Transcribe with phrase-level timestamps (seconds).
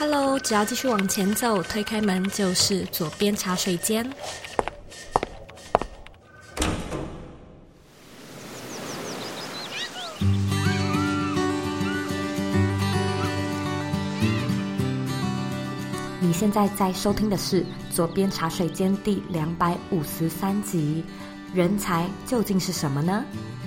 [0.00, 4.10] Hello，只要继续往前走，推开门就是左边茶水间。
[16.18, 17.62] 你现在在收听的是
[17.92, 21.04] 左边茶水间第两百五十三集。
[21.52, 23.22] 人才究竟是什么呢？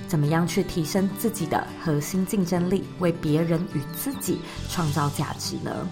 [0.07, 4.39] 怎么样去提升自己的核心竞争力，为别人与自己
[4.71, 5.88] 创造价值呢？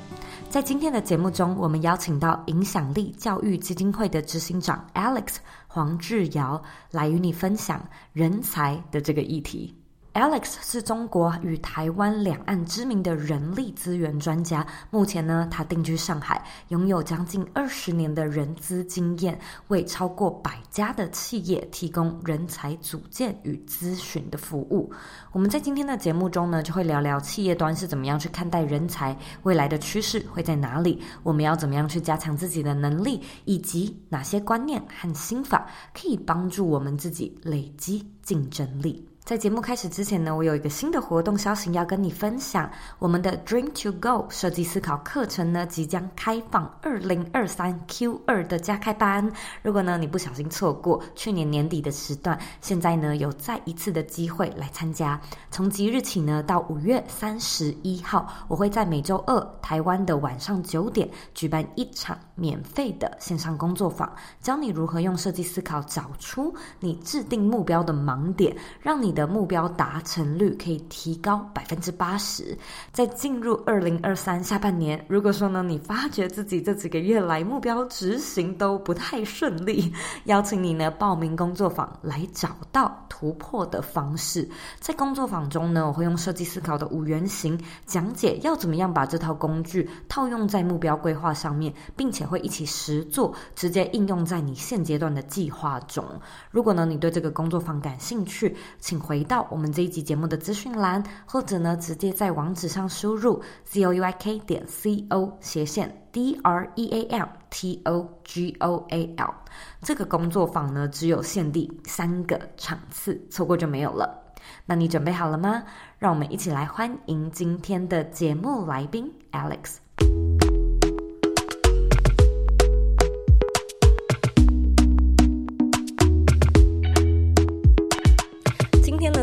[0.51, 9.73] 在今天的节目中，我们邀请到影响力教育基金会的执行长 Alex 黄志尧来与你分享人才的这个议题。
[10.13, 14.65] Alex 是中国与台湾两岸知名的人力资源专家。
[14.89, 24.91] 目前呢，他定居上海，拥有将近二十年的人资经验，为超过百家的企业提供人才组建与咨询的服务。
[25.31, 39.07] 我们在今天的节目中呢，就会聊聊企业端是怎么样去看待人才，未来的趋势会在哪里，我们要怎么样去加强自己的能力，以及哪些观念和心法可以帮助我们自己累积竞争力。
[39.31, 42.69] 在节目开始之前呢，我有一个新的活动消息要跟你分享。
[42.99, 49.31] 我们的 Dream to Go 设计思考课程呢，即将开放二零二三 Q 二的加开班。
[49.61, 55.17] 如果呢你不小心错过去年年底的时段，现在呢有再一次的机会来参加。
[55.49, 69.11] 从即日起呢到五月三十一号，我会在每周二台湾的晚上九点举办一场免费的线上工作坊，教你如何用设计思考找出你制定目标的盲点，让你。
[69.11, 72.57] 的的目标达成率可以提高百分之八十。
[72.91, 84.49] 在进入二零二三下半年，如果说呢，你发觉自己这几个月来目标执行都不太顺利，邀请你呢报名工作坊，来找到突破的方式。
[84.79, 96.03] 在工作坊中呢，我会用设计思考的五原型讲解要怎么样把这套工具套用在目标规划上面，并且会一起实做，直接应用在你现阶段的计划中。
[96.49, 99.00] 如果呢，你对这个工作坊感兴趣，请。
[99.01, 107.81] 回到我们这一集节目的资讯栏，或者呢，直接在网址上输入 z o u i k 点 c o 斜线 d r e a m t
[107.85, 109.33] o g o a l。
[109.81, 114.17] 这个工作坊呢，只有限定三个场次，错过就没有了。
[114.65, 115.63] 那你准备好了吗？
[115.97, 119.77] 让我们一起来欢迎今天的节目来宾 Alex。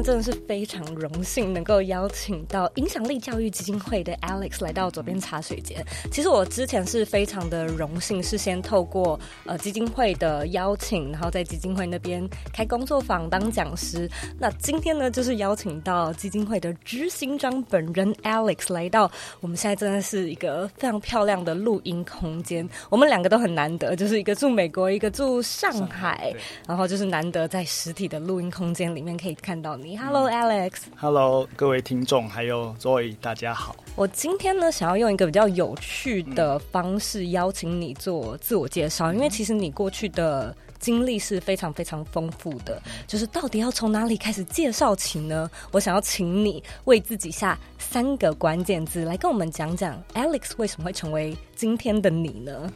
[0.03, 5.85] 真的是非常荣幸能够邀请到影响力教育基金会的 Alex 来到左边茶水间。
[6.11, 14.09] 其实我之前是非常的荣幸，是先透过呃基金会的邀请，然后在基金会那边开工作坊当讲师。
[14.39, 19.11] 那今天呢，就是邀请到基金会的执行长本人 Alex 来到。
[19.41, 22.69] 我们现在真的是一个非常漂亮的录音空间。
[22.91, 26.35] 我们两个都很难得，就是一个住美国，一个住上海，
[26.67, 29.88] 然后就是难得在实体的录音空间里面可以看到你。
[29.97, 30.83] Hello, Alex.
[30.97, 33.77] Hello，各位听众，还有 Zoe，大家好。
[33.95, 42.81] 我今天呢，想要用一个比较有趣的方式邀请你做自我介绍，嗯、因为其实你过去的经历是非常非常丰富的。
[43.07, 45.49] 就是到底要从哪里开始介绍起呢？
[45.71, 52.71] 我想要请你为自己下三个关键字，来跟我们讲讲 Alex 为什么会成为今天的你呢？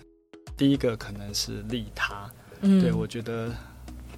[0.56, 2.30] 第一个可能是利他，
[2.60, 3.50] 嗯，对，我觉得。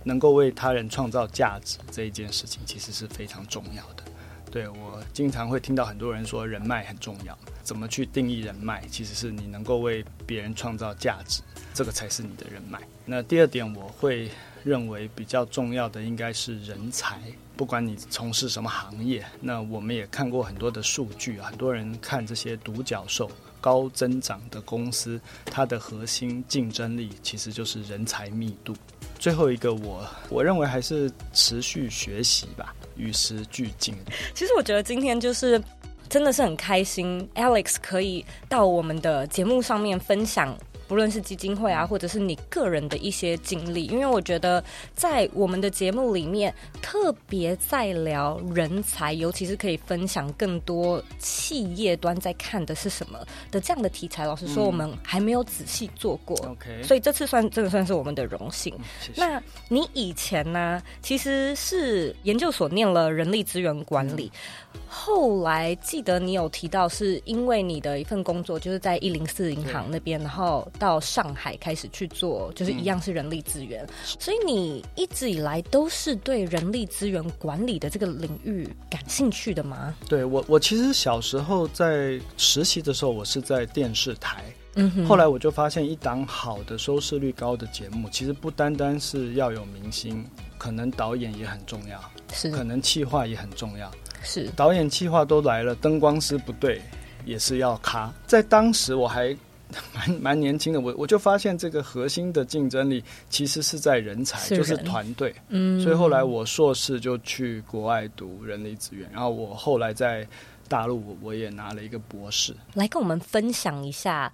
[0.05, 4.05] 能够为他人创造价值这一件事情，其实是非常重要的。
[4.51, 8.87] 对，我经常会听到很多人说人脉很重要，怎么去定义人脉？
[8.89, 11.43] 其实是你能够为别人创造价值，
[11.73, 12.79] 这个才是你的人脉。
[13.05, 14.31] 那第二点，我会
[14.63, 17.21] 认为比较重要的应该是人才，
[17.57, 19.27] 不管你从事什么行业。
[19.41, 23.29] 那我们也看过很多的数据，很多人看这些独角兽、
[23.61, 28.73] 高增长的公司，它的核心竞争力其实就是人才密度。
[29.19, 33.95] 最后一个我，我认为还是持续学习吧，与时俱进。
[34.35, 35.63] 其实我觉得今天就是
[36.09, 40.57] 真的是很开心，Alex 可以到我们的节目上面分享。
[40.87, 44.63] 不论是基金会啊，或者是你个人的一些经历，因为我觉得
[44.95, 53.19] 在我们的节目里面特别在聊人才，尤其是可以分享更多企业端在看的是什么
[53.51, 54.25] 的这样的题材。
[54.25, 58.75] 老实说，我们还没有仔细做过，OK，嗯，所以这次算真的算是我们的荣幸。
[58.79, 59.21] 嗯，谢谢。
[59.21, 64.31] 那你以前呢，其实是研究所念了人力资源管理。
[64.35, 73.89] 嗯后来记得你有提到，是因为你的一份工作就是在一零四银行那边，然后到上海开始去做，就是一样是人力资源，嗯、
[74.19, 79.95] 所以你一直以来都是对人力资源管理的这个领域感兴趣的吗？
[80.09, 84.45] 对我，我其实小时候在实习的时候，我是在电视台。
[84.77, 90.27] 嗯哼，后来我就发现，一档好的收视率高的节目，其实不单单是要有明星，
[90.59, 92.01] 可能导演也很重要，
[92.33, 93.89] 是，可能企划也很重要，
[94.25, 96.83] 是，导演企划都来了，灯光师不对，
[97.25, 98.13] 也是要卡。
[98.27, 99.37] 在当时我还
[99.93, 105.35] 蛮蛮年轻的，我我就发现这个核心的竞争力其实是在人才，是就是团队。
[105.49, 110.27] 嗯，所以后来我硕士就去国外读人力资源，然后我后来在
[110.69, 114.33] 大陆我我也拿了一个博士，来跟我们分享一下。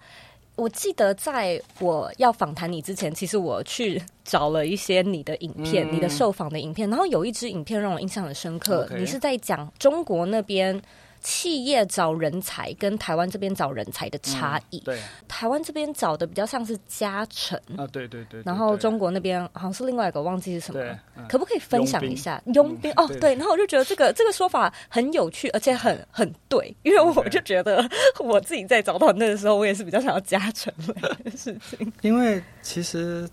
[0.56, 8.86] 我记得在我要访谈你之前，其实我去找了一些你的影片，嗯、你的受访的影片，然后有一支影片让我印象很深刻。
[8.98, 10.78] 你是在讲中国那边。
[11.20, 17.58] 企业找人才跟台湾这边找人才的差异，嗯、对，台湾这边找的比较像是加成。
[17.76, 20.80] 啊，对对对，然后中国那边好像是另外一个，忘记是什么，
[21.16, 22.42] 嗯、可不可以分享一下？
[22.54, 22.90] 佣兵？
[22.96, 27.86] 哦，对，然后我就觉得这个这个说法很有趣，而且很 很对，因为我就觉得
[28.18, 31.92] 我自己在找团队的时候，我也是比较想要加成类的事情。
[32.00, 33.28] 因为其实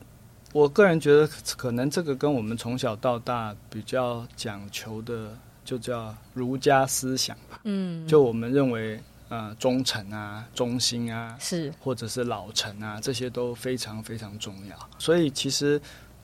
[0.51, 5.37] 我个人觉得，可能这个跟我们从小到大比较讲求的。
[5.67, 8.97] 就叫儒家思想吧，嗯，就我们认为，
[9.27, 14.89] 呃，忠诚啊、忠心啊，是，或者是老成啊，这些都非常非常重要。
[14.97, 15.79] 所以其实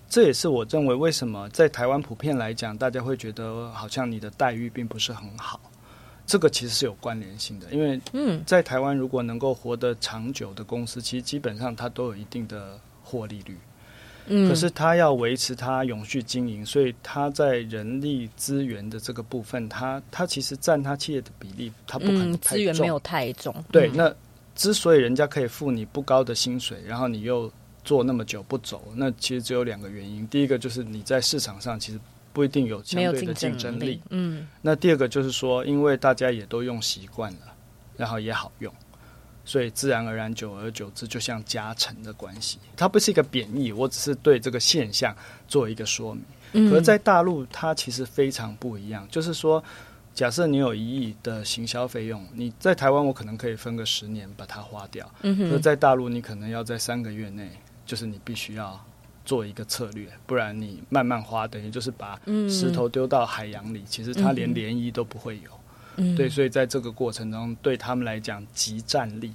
[0.07, 5.59] 这也是我认为，为什么在台湾普遍来讲，大家会觉得好像你的待遇并不是很好。
[6.25, 13.57] 这个其实是有关联性的，因为嗯，在台湾如果能够活得长久的公司，其实基本上它都有一定的获利率。
[14.27, 22.37] 嗯，可是他要维持他永续经营，所以他在人力资源的这个部分，他他其实占他企业的比例，他不可能。
[22.37, 23.53] 资源没有太重。
[23.71, 24.13] 对，那
[24.55, 27.51] 之所以人家可以付你不高的薪水，然后你又
[27.83, 30.27] 做那么久不走，那其实只有两个原因。
[30.27, 31.99] 第一个就是你在市场上其实
[32.31, 34.01] 不一定有相对的竞争力。
[34.09, 34.47] 嗯。
[34.61, 37.53] 那第二个就是说，因为大家也都用习惯了，
[37.97, 38.73] 然后也好用。
[39.45, 42.59] 所以自然而然，久而久之，就像加成的关系。
[42.77, 45.15] 它不是一个贬义，我只是对这个现象
[45.47, 46.23] 做一个说明。
[46.53, 46.69] 嗯。
[46.69, 49.07] 可是在大陆，它其实非常不一样。
[49.11, 49.61] 就是说，
[50.13, 55.11] 假设你有一亿的行销费用，你在台湾，我可能可以分个十年把它花掉。
[55.21, 57.49] 可是在大陆，你可能要在三个月内，
[57.85, 58.79] 就是你必须要
[59.25, 62.19] 做一个策略，不然你慢慢花，等于就是把
[62.49, 65.49] 石头丢到海洋里，其实它连涟漪都不会有。
[65.95, 69.31] 嗯，对，所以在这个过程中，对他们来讲，即战力，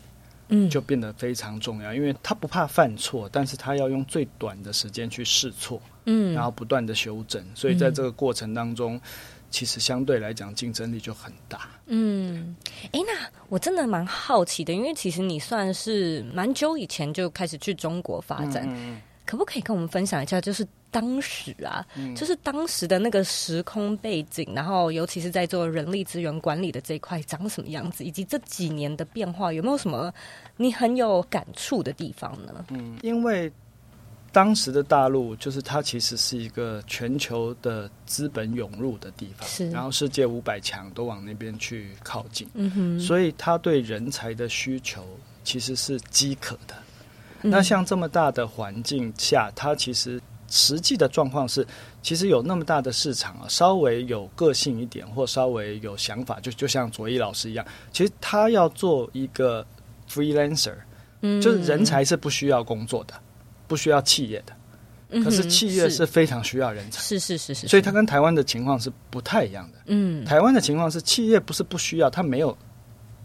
[0.49, 9.00] 嗯，就变得非常重要，因为他不怕犯错，但是他要用最短的时间去试错，嗯，然后不断的修正，所以在这个过程当中，嗯、
[9.50, 11.69] 其实相对来讲竞争力就很大。
[11.87, 12.56] 嗯，
[12.93, 20.66] 哎，那我真的蛮好奇的，因为其实你算是蛮久以前就开始去中国发展，嗯、可不可以跟我们分享一下，就是？
[20.90, 30.12] 当时啊，嗯、就是当时的那个时空背景，然后尤其是在做人力资源管理的这一块，长什么样子，以及这几年的变化，有没有什么
[30.56, 32.64] 你很有感触的地方呢？
[32.70, 33.52] 嗯，因为
[34.32, 45.05] 当时的大陆，就是它其实是一个全球的资本涌入的地方，是，然后世界五百强都往那边去靠近，嗯哼，所以它对人才的需求
[45.44, 46.75] 其实是饥渴的。
[47.43, 50.19] 嗯、那像这么大的环境下，它其实。
[50.50, 51.66] 实际的状况是，
[52.02, 59.64] 其实有那么大的市场啊，稍微有个性一点或稍微有想法，就就像卓一老师一样，其实他要做一个
[60.10, 60.74] freelancer，
[61.20, 63.14] 嗯，就是人才是不需要工作的，
[63.67, 64.52] 不需要企业的，
[65.10, 69.78] 嗯、可是企业是非常需要人才，是是是是，所以他跟台湾的情况是不太一样的。
[69.86, 72.56] 嗯，台湾的情况是企业不是不需要，他没有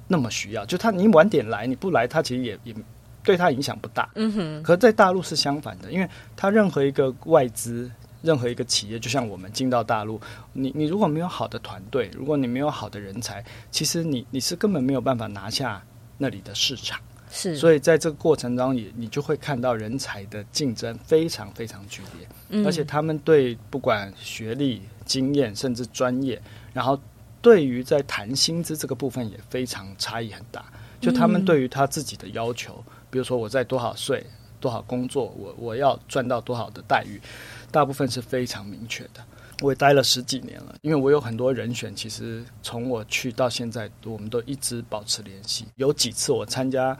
[0.07, 2.75] 那么需要，就他你晚点来，你不来，他其实也也。
[3.23, 4.63] 对他影响不大，嗯哼。
[4.63, 7.89] 可是在大陆是相反的，因为他任何一个外资，
[8.21, 10.19] 任何一个企业，就像我们进到大陆，
[10.51, 15.81] 你你如果没有好的团队，如果你没有好的人才，其实你你是根本没有办法拿下
[16.17, 16.99] 那里的市场。
[17.35, 26.39] 是，所以在这个过程当中，也你就会看到人才的竞争非常非常剧烈，嗯，而且他们对不管学历、经验，甚至专业，
[26.73, 26.99] 然后
[27.41, 30.63] 对于在谈薪资这个部分也非常差异很大，
[31.01, 32.83] 就他们对于他自己的要求。
[32.87, 34.25] 嗯比如说我在多少岁、
[34.59, 37.21] 多少工作，我我要赚到多少的待遇，
[37.69, 39.23] 大部分是非常明确的。
[39.61, 45.67] 我也待了十几年了，因为我有很多人选，其实从我去到现在，我们都一直保持联系。
[45.75, 46.97] 有几次我参加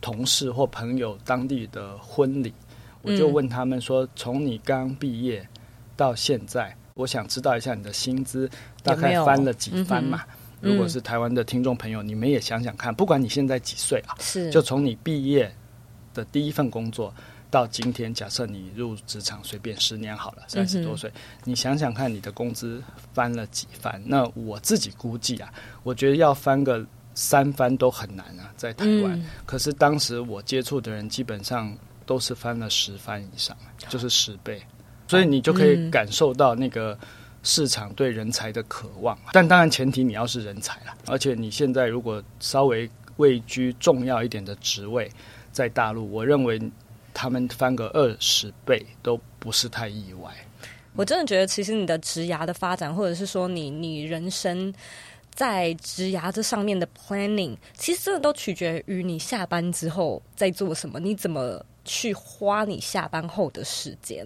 [0.00, 2.54] 同事或朋友当地的婚礼，
[3.02, 5.44] 我就问他们说：“从你刚毕业
[5.96, 8.48] 到现在，我想知道一下你的薪资
[8.84, 10.22] 大概翻了几番嘛？”
[10.62, 15.52] 如果是台湾的听众朋友，嗯，你们也想想看，不管你现在几岁啊，是就从你毕业
[16.14, 17.12] 的第一份工作
[17.50, 22.80] 到今天，假设你入职场随便十年好了，三十多岁，嗯、你想想看，你的工资
[23.12, 24.00] 翻了几番？
[24.06, 25.52] 那我自己估计啊，
[25.82, 29.18] 我觉得要翻个三番都很难啊，在台湾。
[29.18, 31.76] 嗯、可是当时我接触的人基本上
[32.06, 33.56] 都是翻了十番以上，
[33.88, 34.62] 就是十倍，
[35.08, 36.96] 所以你就可以感受到那个。
[37.42, 45.10] 市场对人才的渴望，但当然前提你要是人才了，而且你现在如果稍微位居重要一点的职位，
[45.50, 46.60] 在大陆，我认为
[47.12, 50.30] 他们翻个二十倍都不是太意外。
[50.94, 54.72] 我真的觉得，其实你的职涯的发展，或者是说你你人生
[55.34, 64.24] 在职涯这上面的 planning，其实真的都取决于你下班之后在做什么，你怎么去花你下班后的时间。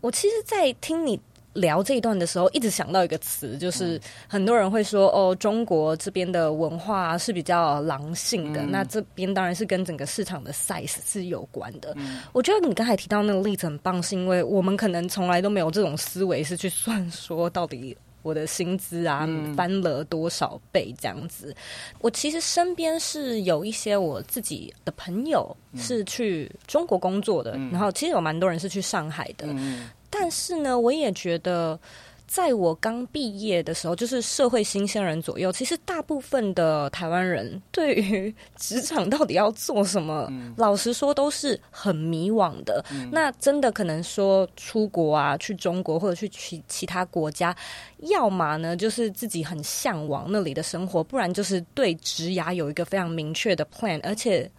[0.00, 1.18] 我其实，在听你。
[1.52, 11.92] 聊这一段的时候，一直想到一个词，就是很多人会说哦，中国这边的文化是比较狼性的，嗯、那这边当然是跟整个市场的 size 是有关的。
[11.96, 21.52] 嗯、我觉得你刚才提到那个例子很棒，是因为我们可能从来都没有这种思维，是去算说到底我的薪资啊、嗯、翻了多少倍这样子。
[22.00, 29.46] 我其实身边是有一些我自己的朋友是去中国工作的，嗯、然后其实有蛮多人是去上海的。
[29.48, 31.78] 嗯但是呢，我也觉得，
[32.26, 42.84] 在我刚毕业的时候，就是社会新鲜人左右，其实大部分的台湾人对于 职场到底要做什么，嗯、老实说都是很迷惘的。
[42.92, 47.56] 嗯、那真的可能说出国啊，去中国或者去其其他国家，
[47.98, 54.50] 要么呢就是自己很向往那里的生活，不然就是对职涯有一个非常明确的 plan，而且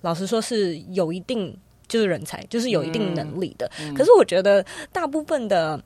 [0.00, 1.54] 老实说是有一定。
[1.88, 3.70] 就是人才，就是有一定能力的。
[3.96, 5.82] 可是我觉得，大部分的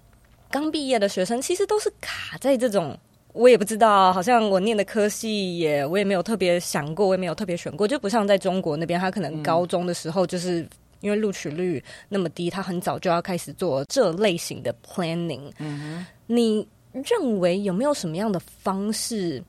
[0.51, 2.97] 刚毕业的学生，其实都是卡在这种，
[3.33, 10.67] 我也不知道，好像我念的科系也，我也没有特别想过，我也没有特别选过，就不像在中国那边，他可能高中的时候，就是
[11.01, 15.51] 因为录取率那么低，他很早就要开始做这类型的 planning。
[15.59, 19.43] 嗯哼，你认为有没有什么样的方式？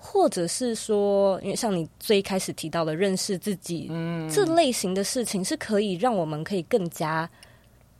[0.00, 7.28] 或者是说，因为像你最开始提到的认识自己，嗯，这类型的事情是可以让我们可以更加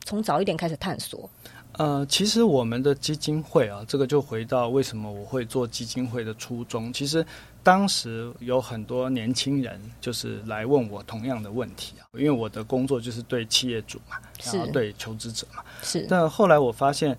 [0.04, 1.28] 从早一点开始探索。
[1.72, 6.92] 呃，其实我们的基金会啊，这个就回到为什么我会做基金会的初衷。
[6.92, 7.24] 其实
[7.64, 16.06] 当时有很多年轻人就是来问我同样的问题啊，因为我的工作就是对企业主嘛，然后对求职者嘛，是。
[16.08, 17.18] 但后来我发现。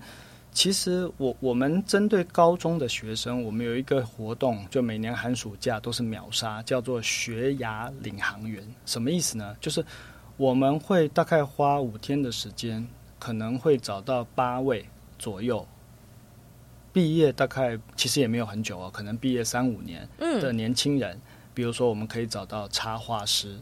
[0.52, 8.62] 其实我我们针对高中的学生，我们有一个活动，就每年寒暑假都是秒杀，叫做学涯领航员。
[8.84, 9.56] 什么意思呢？
[9.60, 9.82] 就是
[10.36, 12.84] 我们会大概花五天的时间，
[13.18, 14.84] 可能会找到八位
[15.20, 15.64] 左右
[16.92, 21.14] 毕业，大概其实也没有很久哦，可能毕业三五年的年轻人。
[21.14, 21.20] 嗯、
[21.54, 23.56] 比如说，我们可以找到插画师，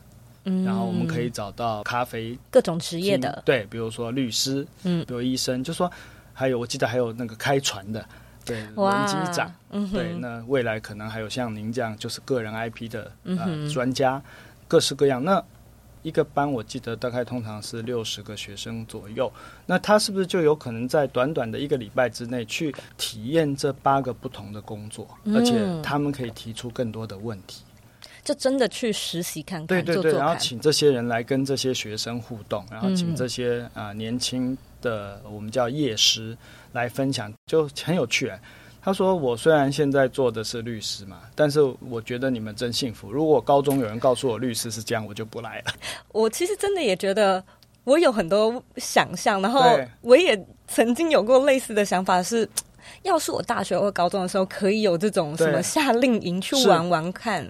[0.44, 5.92] 嗯，然后我们可以找到咖啡各种职业的，对，比如说律师，嗯，比如医生，就说。
[6.38, 8.06] 还有，我记得还有那个开船的，
[8.44, 14.22] 对，轮机长，嗯、对，那未来可能还有像您这样，就是个人 IP 的呃专家，
[14.68, 15.24] 各式各样。
[15.24, 15.42] 那
[16.02, 19.30] 一个班，我记得大概通常是六十个学生左右。
[19.66, 27.64] 那他是不是就有可能在短短的一个礼拜之内去体验这八个不同的工作，嗯、而且他们可以提出更多的问题？
[28.22, 34.56] 就真的去实习看看，对对对，做做然后请这些人来跟这些学生互动，然后请这些啊、呃、年轻。
[34.80, 36.36] 的我们叫业师
[36.72, 38.32] 来分享，就很有趣。
[38.80, 43.12] 他说：“我虽然现在做的是律师嘛，但是我觉得你们真幸福。
[43.12, 45.72] 如果高中有人告诉我律师是这样，我就不来了。”
[46.12, 47.44] 我其实真的也觉得
[47.84, 52.48] 我有很多想象，然后我也曾经有过类似的想法，是
[53.02, 57.46] 要是我大学或高中的时候可以有这种什么夏令营去玩玩看，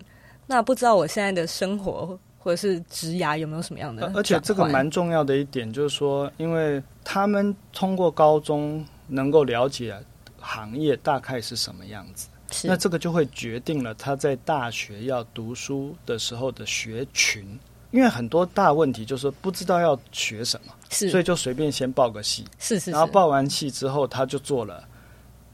[0.47, 2.19] 那不知道我现在的生活。
[2.49, 4.11] 或者是职涯有没有什么样的？
[4.15, 9.95] 而且这个蛮重要的一点就是说，因为他们通过高中能够了解
[10.41, 12.27] 行业大概是什么样子，
[12.65, 17.47] 那这个就会决定了他在大学要读书的时候的学群。
[17.91, 24.83] 因为很多大问题就是不知道要学什么，是所以就随便先报个系，是是是，然后报完系之后他就做了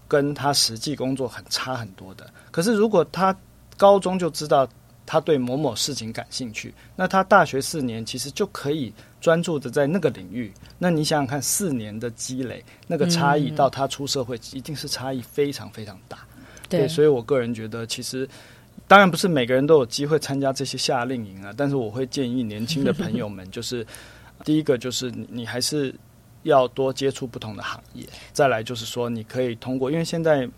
[0.07, 2.31] 跟他实际工作很差很多的。
[2.53, 3.37] 可是如果他
[3.77, 4.69] 高中就知道。
[5.07, 10.53] 他对某某事情感兴趣，那他大学四年其实就可以专注的在那个领域。
[10.79, 16.19] 那你想想看，四年的积累，那个差异到他出社会，一定是差异非常非常大。
[16.69, 18.29] 对，对，所以我个人觉得，其实
[18.89, 21.53] 当然不是每个人都有机会参加这些夏令营啊。
[21.57, 23.87] 但是我会建议年轻的朋友们， 就是
[24.45, 25.95] 第一个就是你还是
[26.45, 30.49] 要多接触不同的行业，再来就是说你可以通过，因为现在。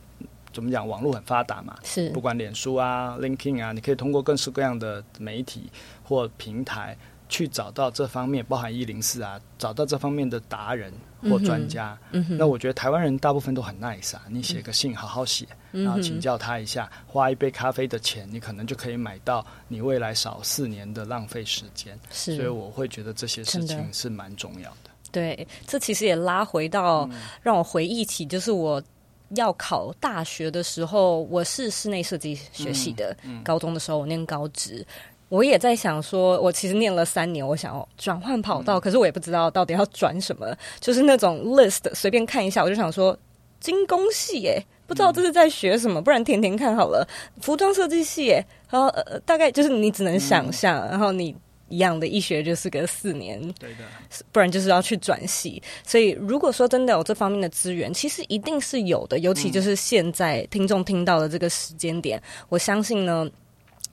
[0.57, 0.89] 怎么讲？
[0.89, 5.71] 网络很发达嘛，是不管脸书啊、LinkedIn 啊，你可以通过各式各样的媒体
[6.03, 6.97] 或平台，
[7.29, 10.91] 去找到这方面，包含一零四啊，找到这方面的达人
[11.25, 11.99] 或专家。
[12.13, 21.99] 嗯嗯、那我觉得台湾人大部分都很 nice 啊，你写个信好好写，嗯、然后请教他一下，花一杯咖啡的钱，你可能就可以买到你未来少四年的浪费时间。
[22.11, 24.91] 是，所以我会觉得这些事情是蛮重要的。
[25.13, 27.09] 对，这其实也拉回到
[27.43, 28.83] 让我回忆起，就是我
[29.31, 34.87] 要考大学的时候，我是室内设计学系的，嗯嗯、高中的时候我念高职。
[35.29, 43.19] 我也在想说，我其实念了三年，我想要转换跑道，嗯、可是我也不知道到底要转什么，就是那种 list 随便看一下，我就想说
[43.59, 47.05] 精工系，哎，不知道这是在学什么，不然填填看好了。
[47.41, 51.35] 服装设计系，哎，然后呃，大概就是你只能想象，嗯、然后你
[51.69, 53.85] 一样的一学就是个四年，对的，
[54.33, 55.63] 不然就是要去转系。
[55.85, 63.29] 所以如果说真的有这方面的资源，其实一定是有的，尤其就是现在听众听到的这个时间点，我相信呢。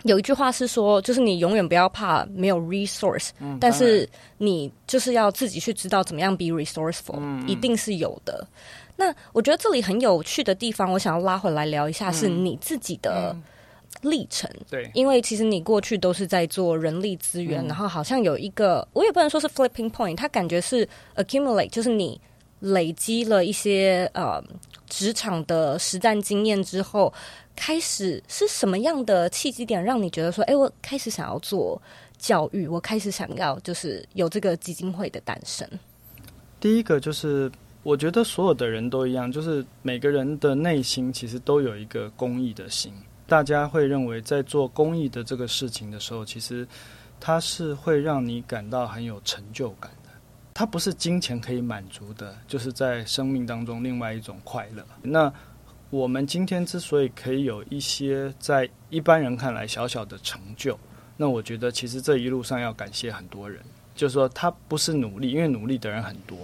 [0.03, 4.05] 有一句话是说，就是你永远不要怕没有 resource，嗯，但是
[4.37, 8.45] 你就是要自己去知道怎么样 be resourceful，嗯，一定是有的。
[8.97, 13.33] 那我觉得这里很有趣的地方，我想要拉回来聊一下，是你自己的
[14.03, 14.47] 历程。
[14.69, 22.21] 对，嗯，因为其实你过去都是在做人力资源，嗯，然后好像有一个，我也不能说是 flipping point，它感觉是 accumulate，就是你
[22.59, 24.39] 累积了一些呃
[24.87, 27.11] 职场的实战经验之后。
[27.55, 31.79] 开始是什么样的契机点让你觉得说，哎，我开始想要做
[32.17, 35.69] 教育，我开始想要就是有这个基金会的诞生？
[36.59, 37.51] 第一个就是，
[37.83, 42.91] 我觉得所有的人都一样，就是每个人的内心其实都有一个公益的心。
[43.25, 46.67] 大家会认为，在做公益的这个事情的时候，其实
[47.19, 50.09] 它是会让你感到很有成就感的。
[50.53, 54.85] 它不是金钱可以满足的，就是在生命当中另外一种快乐。
[55.01, 55.33] 那
[55.89, 60.77] 我们今天之所以可以有一些在一般人看来小小的成就，
[61.17, 63.61] 那我觉得其实这一路上要感谢很多人，
[63.95, 66.37] 就是说他不是努力，因为努力的人很多，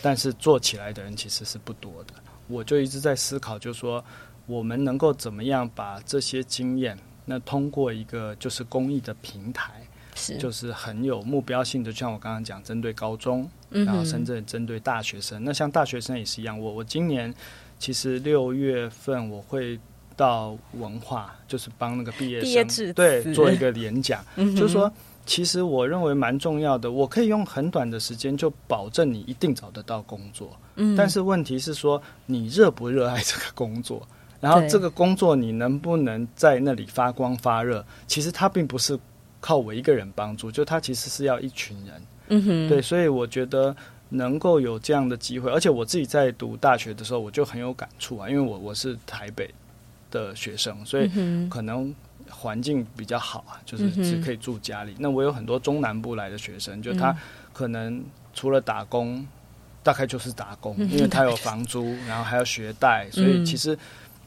[0.00, 2.14] 但是做起来的人其实是不多的。
[2.46, 4.04] 我就一直在思考，就是说
[4.46, 10.36] 我们能够怎么样把这些经验，那通过一个就是公益的平台，是。
[10.38, 17.34] 就是很有目标性的，就像我刚刚讲，针对高中，然后深圳针对大学生，那像大学生也是一样，我我今年。
[17.76, 19.78] 其实六月份我会
[20.16, 24.90] 到文化，就是帮那个毕业生对做一个演讲，嗯、就是说，
[25.26, 26.90] 其实我认为蛮重要的。
[26.90, 34.06] 我可以用很短的时间就保证你一定找得到工作，嗯，但是问题是说你热不热爱这个工作，
[34.44, 37.84] 然后这个工作你能不能在那里发光发热？
[38.06, 38.98] 其实它并不是
[39.40, 43.74] 靠我一个人帮助，就它其实是要一群人，嗯哼，对，所以我觉得。
[44.10, 49.52] 能够有这样的机会，而且我自己在读大学的时候，我就很有感触啊，因为我我是台北
[50.08, 51.10] 的学生，所以
[51.48, 51.92] 可能
[52.30, 54.94] 环境比较好啊，就是只可以住家里。
[55.00, 57.16] 那我有很多中南部来的学生，就他
[57.52, 58.04] 可能
[58.34, 59.26] 除了打工，
[59.82, 63.76] 大概就是打工，因为他有 房租，然后还有学贷，所以其实。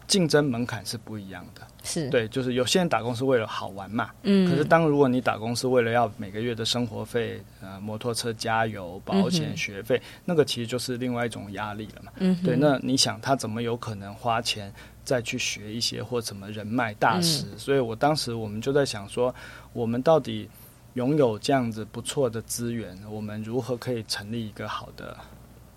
[0.07, 2.09] 竞争门槛是不一样的，是。
[2.09, 17.45] 对，就是有些人打工是为了好玩嘛，嗯，可是当如果你打工是为了要每个月的生活费，呃，摩托车加油、保险、学费，嗯、那个其实就是另外一种压力了嘛，嗯，对，那你想他怎么有可能花钱再去学一些或什么人脉大师？
[17.51, 19.33] 嗯、所以我当时我们就在想说，
[19.73, 20.49] 我们到底
[20.93, 25.17] 拥有这样子不错的资源，我们如何可以成立一个好的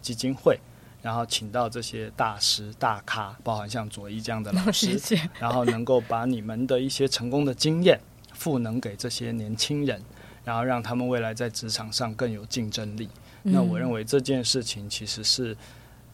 [0.01, 0.57] 基金会？
[1.03, 5.01] 然后请到这些大师大咖，包含像左一这样的老师。
[5.39, 7.99] 然后能够把你们的一些成功的经验
[8.35, 10.03] 赋能给这些年轻人，
[10.45, 13.09] 然后让他们未来在职场上更有竞争力。
[13.45, 15.57] 嗯、那我认为这件事情其实是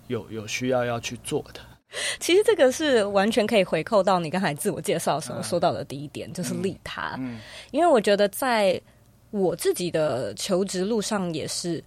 [0.06, 1.60] 有有需要要去做的。
[2.20, 7.16] 其实这个是完全可以回扣到你刚才自我介绍的时候说到的第一点，嗯、就是利他。
[7.18, 7.40] 嗯，
[7.72, 8.80] 因为我觉得在
[9.30, 11.82] 我自己的求职路上也是。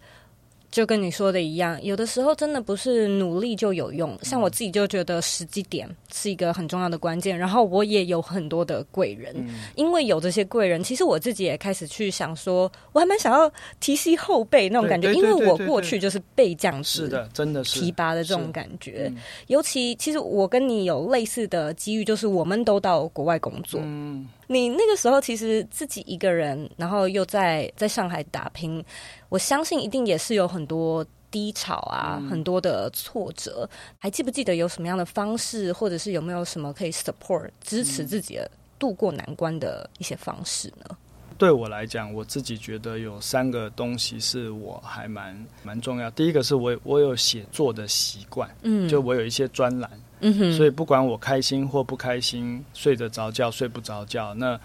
[0.72, 4.18] 就跟你说的一样，有的时候真的不是努力就有用。
[4.24, 7.38] 像我自己就觉得时机点是一个很重要的关键。
[7.38, 19.12] 然后我也有很多的贵人，嗯、因为有这些贵人，其实我自己也开始去想说，我还蛮想要提携后辈那种感觉，因为我过去就是被这样子是的，真的是提拔的这种感觉。
[19.48, 23.80] 尤其其实我跟你有类似的机遇，就是我们都到国外工作。
[23.84, 28.84] 嗯，你那个时候其实自己一个人，然后又在在上海打拼。
[29.30, 33.70] 我相信一定也是有很多低潮啊，嗯、很多的挫折。
[34.00, 40.98] 还记不记得有什么样的方式，或者是有没有什么可以 support 支持自己的度过难关的一些方式呢？
[41.38, 46.10] 对我来讲，我自己觉得有三个东西是我还蛮蛮重要。
[46.12, 49.90] 第一个是我我有写作的习惯，嗯，就我有一些专栏，
[50.22, 54.60] 嗯哼，所以不管我开心或不开心，睡得着觉睡不着觉，那。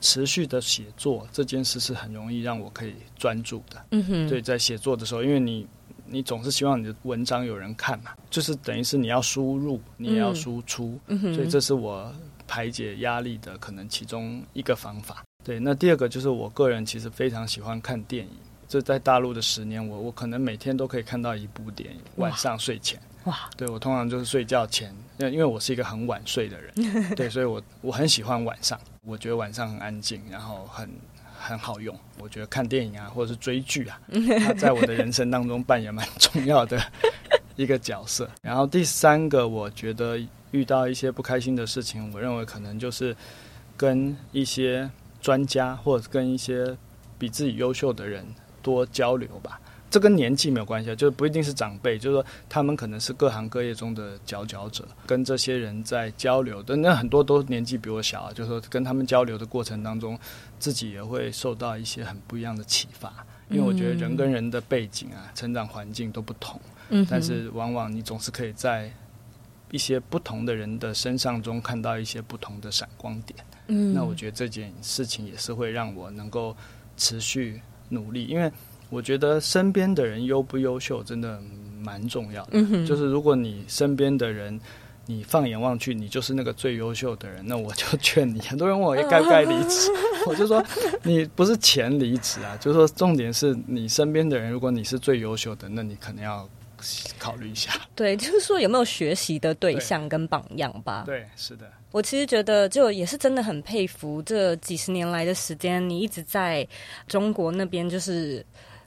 [0.00, 3.82] 持续的写作这件事是很容易让我可以专注的。
[3.92, 5.66] 嗯哼，对，在写作的时候，因为你
[6.06, 12.12] 你总是希望你的文章有人看嘛，就是等于是你要输入，你也要输出，嗯哼，所以这是我
[12.46, 15.24] 排解压力的可能其中一个方法。
[15.42, 18.32] 对，那第二个就是我个人其实非常喜欢看电影。
[18.68, 23.00] 这在大陆的十年，我我可能每天都可以看到一部电影，晚上睡前。
[23.24, 26.72] 哇，对，我通常就是睡觉前，因为因为我是一个很晚睡的人，
[27.16, 30.90] 对，所以我我很喜欢晚上，我觉得晚上很安静，然后很
[31.38, 31.98] 很好用。
[32.18, 33.98] 我觉得看电影啊，或者是追剧啊，
[34.44, 36.78] 它在我的人生当中扮演蛮重要的
[37.56, 38.28] 一个角色。
[38.42, 40.18] 然后第三个，我觉得
[40.50, 43.16] 遇到一些不开心的事情，我认为可能就是
[43.76, 44.90] 跟一些
[45.22, 46.76] 专家或者跟一些
[47.18, 48.26] 比自己优秀的人
[48.62, 49.58] 多交流吧。
[49.94, 60.18] 这跟年纪没有关系，就是不一定是长辈，就是说他们可能是各行各业中的佼佼者，跟这些人在交流的，那很多都年纪比我小，就是说跟他们交流的过程当中，
[60.58, 63.24] 自己也会受到一些很不一样的启发。
[63.48, 68.90] 因为我觉得人跟人的背景啊、成长环境都不同，嗯，但是往往你总是可以在
[69.70, 73.38] 一些不同的人的身上中看到一些不同的闪光点。
[73.68, 76.56] 嗯，那我觉得这件事情也是会让我能够
[76.96, 78.50] 持续努力，因为。
[78.94, 81.40] 我觉得身边的人优不优秀真的
[81.82, 82.50] 蛮重要的。
[82.52, 84.58] 嗯，就是如果你身边的人，
[85.06, 88.40] 你放眼望去，你就是那个最优秀的人，那我就劝你。
[88.40, 89.90] 很多人问我该不该离职，
[90.26, 90.64] 我就说
[91.02, 96.48] 你不是钱离职啊，就是说重点是你身边的人，如果你是最优秀的，那你可能要
[97.18, 97.72] 考虑一下。
[97.94, 101.02] 对，就是说有没有学习的对象跟榜样吧？
[101.04, 101.70] 对，对，是的。
[101.90, 106.66] 我其实觉得，就也是真的很佩服这几十年来的时间，你一直在
[107.06, 108.42] 中国那边就是。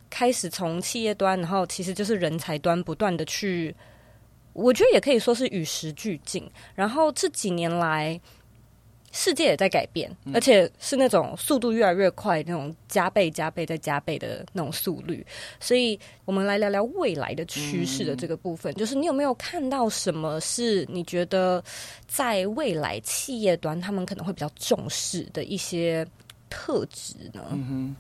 [0.10, 3.76] 开始从企业端，然后其实就是人才端，不断的去，
[4.54, 6.50] 我觉得也可以说是与时俱进。
[6.76, 8.20] 然后这几年来，
[9.12, 15.26] 世界也在改变，嗯，而且是那种速度越来越快，那种加倍、加倍再加倍的那种速率。
[15.60, 21.64] 所以，我们来聊聊未来的趋势的这个部分，嗯，就是你有没有看到什么是你觉得
[22.08, 26.06] 在未来企业端他们可能会比较重视的一些
[26.50, 27.44] 特质呢？
[27.54, 27.96] 嗯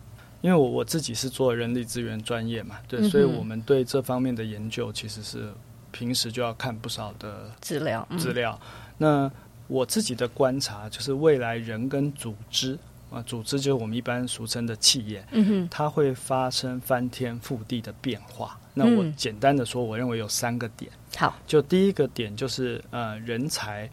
[0.47, 5.51] 因为我我自己是做人力资源专业嘛，对，所以我们对这方面的研究其实是
[5.91, 8.57] 平时就要看不少的资料资料。
[8.97, 9.29] 那
[9.67, 12.79] 我自己的观察就是，未来人跟组织
[13.11, 18.57] 啊，组织就是我们一般俗称的企业，嗯哼，它会发生翻天覆地的变化。
[18.73, 20.89] 那我简单的说，我认为有三个点。
[21.17, 23.89] 好，就第一个点就是呃，人才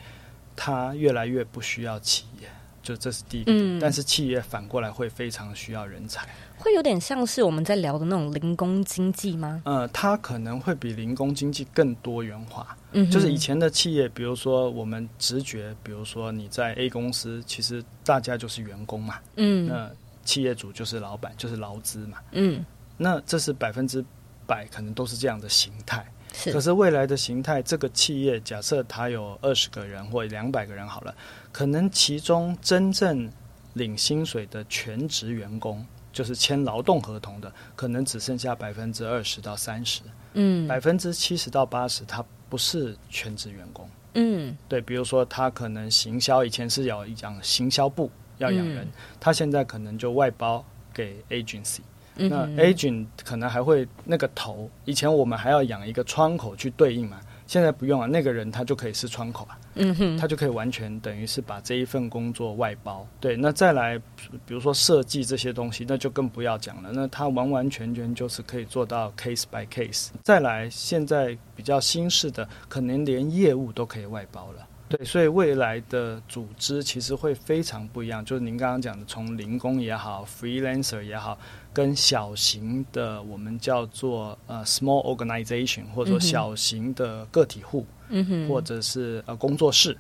[0.55, 2.47] 它越来越不需要企业。
[2.83, 9.63] 就这是第一个点，嗯，但是企业反过来会非常需要人才，会有点像是我们在聊的那种零工经济吗？
[9.65, 12.77] 呃，它可能会比零工经济更多元化。
[12.93, 19.91] 嗯，就是以前的企业，比如说我们直觉，比如说你在 A 公司，其实大家就是员工嘛，嗯，那
[20.25, 22.65] 企业主就是老板，就是劳资嘛，嗯，
[22.97, 24.03] 那这是百分之
[24.47, 26.07] 百可能都是这样的形态。
[26.33, 31.15] 是，可是未来的形态，这个企业假设它有二十个人或两百个人好了。
[31.53, 33.31] 可能其中真正
[33.75, 40.01] 领薪水的全职员工，就是签劳动合同的，可能只剩下百分之二十到三十。
[40.33, 43.87] 嗯，百分之七十到八十，他不是全职员工。
[44.15, 51.81] 嗯，对，比如说他可能行销以前是要养行销部要养人，嗯，他现在可能就外包给 agency。
[52.17, 57.21] 嗯，那 agent 可能还会那个头，以前我们还要养一个窗口去对应嘛。
[57.47, 63.07] 现在不用了，那个人他就可以是窗口啊，嗯哼，他就可以完全等于是把这一份工作外包。
[63.21, 63.99] 对，那再来，
[64.47, 66.91] 比如说设计这些东西，那就更不要讲了。
[66.93, 70.09] 那他完完全全就是可以做到 case by case。
[70.23, 74.67] 再来，现在比较新式的，可能连业务都可以外包了。
[74.97, 78.25] 对，所以未来的组织其实会非常不一样。
[78.25, 81.39] 就是您刚刚讲的，从零工也好，freelancer 也好。
[81.73, 89.99] 跟小型的我们叫做呃 small organization，或者说小型的个体户，嗯哼，或者是呃工作室，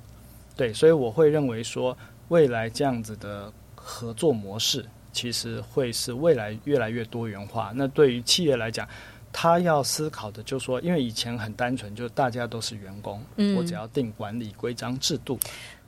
[0.54, 1.96] 对，所以我会认为说，
[2.28, 7.72] 未来这样子的合作模式，其实会是未来越来越多元化。
[7.74, 8.88] 那对于企业来讲，
[9.34, 15.38] 他要思考的就是说，因为以前很单纯，就大家都是员工，嗯，我只要定管理规章制度，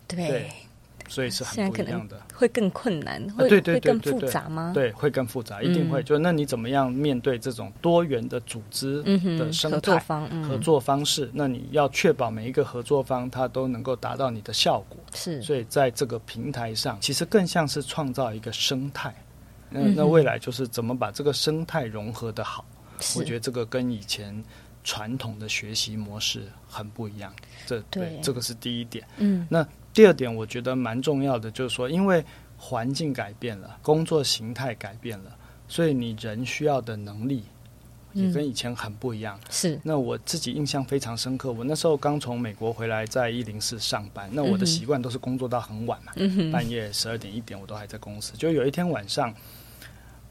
[0.06, 0.28] 对。
[0.28, 0.50] 对
[1.08, 4.72] 所以是很不一样的，会更困难，会对对对会更复杂吗？
[4.74, 6.02] 对，会更复杂，一定会。
[6.02, 9.00] 嗯、就那你怎么样面对这种多元的组织
[9.38, 11.30] 的生态、嗯、合作方、嗯、合作方式？
[11.32, 14.98] 那你要确保每一个合作方他都能够达到你的效果。
[15.14, 19.14] 是，所以在这个平台上，其实更像是创造一个生态。
[19.70, 22.64] 那那未来就是怎么把这个生态融合的好？
[23.16, 24.44] 我觉得这个跟以前
[24.84, 27.34] 传统的学习模式很不一样。
[27.66, 29.06] 这对，对这个是第一点。
[29.18, 29.66] 嗯，那。
[29.96, 32.22] 第二点，我觉得蛮重要的，就是说，因为
[32.58, 35.34] 环境改变了，工作形态改变了，
[35.68, 37.44] 所以你人需要的能力
[38.12, 39.40] 也跟以前很不一样。
[39.48, 41.50] 是，那我自己印象非常深刻。
[41.50, 48.34] 我那时候刚从美国回来，在一零四上班，那我的习惯都是工作到很晚嘛，嗯、半夜十二点一点我都还在公司。
[48.36, 49.34] 就有一天晚上。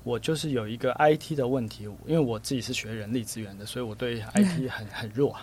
[0.05, 5.35] 我就是有一个 IT 的问题，因为我自己是学人力资源的，所以我对 IT 很很弱。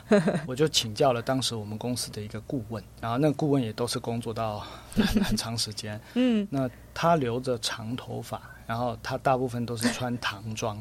[0.46, 4.60] 我就请教了当时我们公司的一个顾问，然后那个顾问也都是工作到
[4.94, 6.00] 很很长时间。
[6.14, 10.80] 嗯，那他留着长头发，然后他大部分都是穿唐装，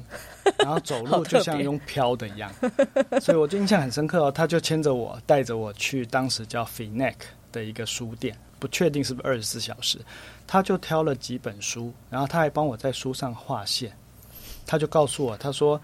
[0.59, 2.53] 然后走路就像用飘的一样，
[3.19, 4.31] 所以我就印象很深刻哦。
[4.31, 7.15] 他就牵着我，带着我去当时叫 FINEC
[7.51, 8.37] 的一个书店。
[8.61, 9.97] 不确定是不是二十四小时，
[10.45, 13.91] 他就挑了几本书，然后他还帮我在书上划线，
[14.67, 15.81] 他就告诉我，他说：“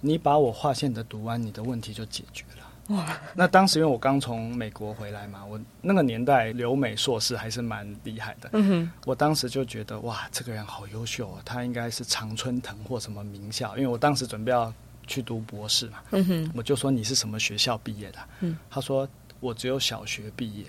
[0.00, 3.18] 你把我划线的读完，你的问题就解决了。”哇！
[3.34, 8.50] 那当时因为我刚从美国回来嘛，我那个年代留美硕士还是蛮厉害的。
[8.52, 14.72] 嗯哼，我当时就觉得哇，这个人好优秀啊，他应该是常春藤或什么名校，因为我当时准备要
[15.06, 15.98] 去读博士嘛。
[16.12, 18.18] 嗯哼，我就说你是什么学校毕业的？
[18.40, 19.08] 嗯，他说
[19.40, 20.64] 我只有小学毕业。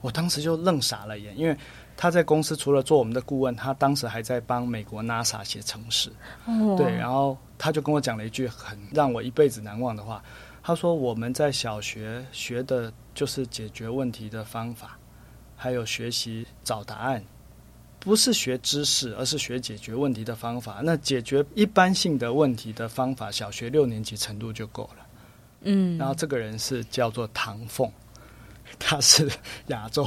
[0.00, 1.56] 我当时就愣傻了眼，因为
[1.96, 6.10] 他在公司除了做我们的顾问，他当时还在帮美国 NASA 写程式。
[6.46, 6.76] 哦。
[6.76, 10.22] 对，然后他就跟我讲了一句很让我一辈子难忘的话。
[10.62, 14.98] 他说：“我们在小学学的就是解决问题的方法，
[15.56, 17.24] 还有学习找答案，
[17.98, 20.80] 不是学知识，而是学解决问题的方法。
[20.84, 25.06] 那解决一般性的问题的方法，小学六年级程度就够了。”
[25.62, 25.96] 嗯。
[25.96, 27.90] 然后这个人是叫做唐凤。
[28.78, 29.30] 他是
[29.68, 30.06] 亚洲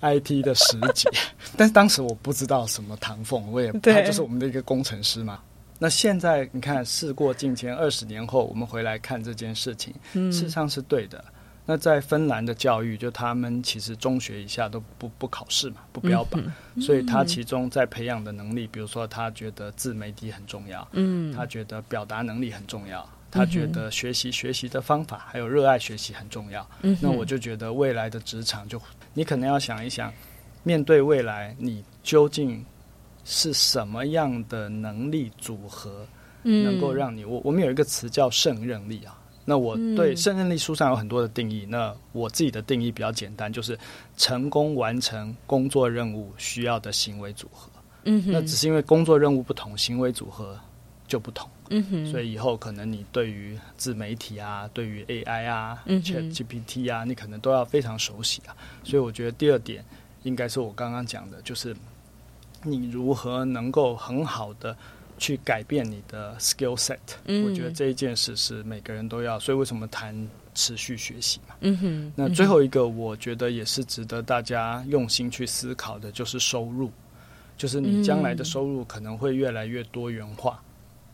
[0.00, 1.10] IT 的十杰，
[1.56, 5.40] 但是当时我不知道什么唐凤，我也他就是我们的一个工程师嘛。
[5.78, 11.22] 那现在你看，事过境迁，二十年后我们回来看这件事情，事实上是对的。
[11.68, 16.40] 那在芬兰的教育，就他们其实中学以下都不不考试嘛，不标榜，
[16.80, 23.06] 所以他其中在培养的能力，比如说他觉得自媒体很重要，嗯，他觉得表达能力很重要。
[23.36, 26.66] 他觉得学习学习的方法还有热爱学习很重要。
[26.82, 28.80] 嗯，那我就觉得未来的职场就
[29.14, 30.12] 你可能要想一想，
[30.62, 32.64] 面对未来你究竟
[33.24, 36.06] 是什么样的能力组合，
[36.42, 39.18] 能够让你我我们有一个词叫胜任力啊。
[39.48, 43.78] 那我对胜任力书上有很多的定义，那我自己的定义比较简单，就是
[44.16, 47.70] 成功完成工作任务需要的行为组合。
[48.02, 50.58] 嗯，那只是因为工作任务不同，行为组合
[51.06, 51.48] 就不同。
[51.70, 58.56] 嗯哼，所以以后可能你对于自媒体啊，对于 AI 啊、嗯、ChatGPT 啊，你可能都要非常熟悉啊。
[58.84, 59.84] 所以我觉得第二点
[60.22, 61.76] 应该是我刚刚讲的，就是
[62.62, 64.76] 你如何能够很好的
[65.18, 66.98] 去改变你的 skill set。
[67.26, 69.38] 嗯，我觉得这一件事是每个人都要。
[69.38, 70.14] 所以为什么谈
[70.54, 71.54] 持续学习嘛？
[71.60, 72.12] 嗯哼。
[72.16, 76.90] 那最后一个，我觉得也是值得大家用心去思考的，就是收入，
[77.56, 80.62] 就是你将来的收入可能会越来越多元化。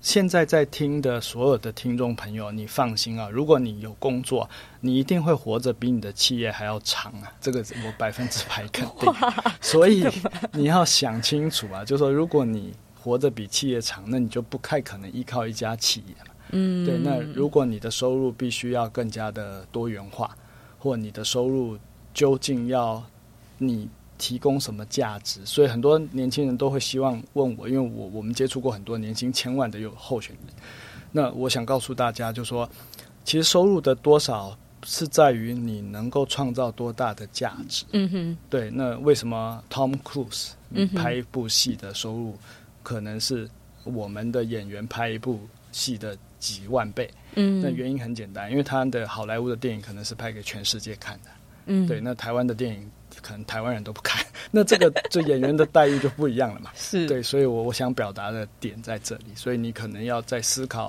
[0.03, 3.31] 现在在听的所有的听众朋友，你放心啊！
[3.31, 7.33] 如果你有工作，你一定会活着比你的企业还要长啊！
[7.41, 9.09] 这个我百分之百肯定。
[9.63, 10.05] 所以
[10.55, 16.35] 你要想清楚啊，就是说，如果你活着比企业长，那你就不太可能依靠一家企业嘛。
[16.51, 16.99] 嗯，对。
[16.99, 20.37] 那如果你的收入必须要更加的多元化，
[20.81, 21.79] 或你的收入
[22.13, 23.01] 究竟要
[23.59, 23.89] 你。
[24.23, 25.45] 提供什么价值？
[25.45, 30.55] 所以很多年轻人都会希望问我，因为我我们接触过很多年薪千万的有候选人。
[31.11, 32.71] 那我想告诉大家，就是说，
[33.25, 37.85] 其实收入的多少是在于你能够创造多大的价值。
[37.91, 38.71] 嗯哼，对。
[38.71, 40.51] 那为什么 Tom Cruise
[40.95, 42.39] 拍一部戏的收入
[42.85, 43.51] 可能是
[43.83, 45.41] 我们的演员拍一部
[45.73, 47.11] 戏的几万倍？
[47.35, 51.31] 嗯，那原因很简单，因为他的好莱坞的电影可能是拍给全世界看的。
[51.67, 52.01] 嗯，对。
[52.01, 52.89] 那台湾的电影。
[53.21, 56.71] 可能台湾人都不看， 那这个这演员的待遇就不一样了嘛。
[56.77, 60.87] 是对，所以我我想表达的点在这里，所以你可能要在思考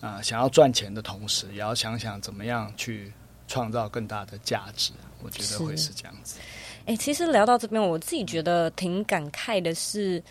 [0.00, 3.12] 啊、呃，想要赚钱的同时，也要想想怎么样去
[3.48, 4.92] 创造更大的价值。
[5.22, 6.38] 我觉得会是这样子。
[6.80, 10.22] 哎、欸，其实聊到这边，我自己觉得挺感慨的是，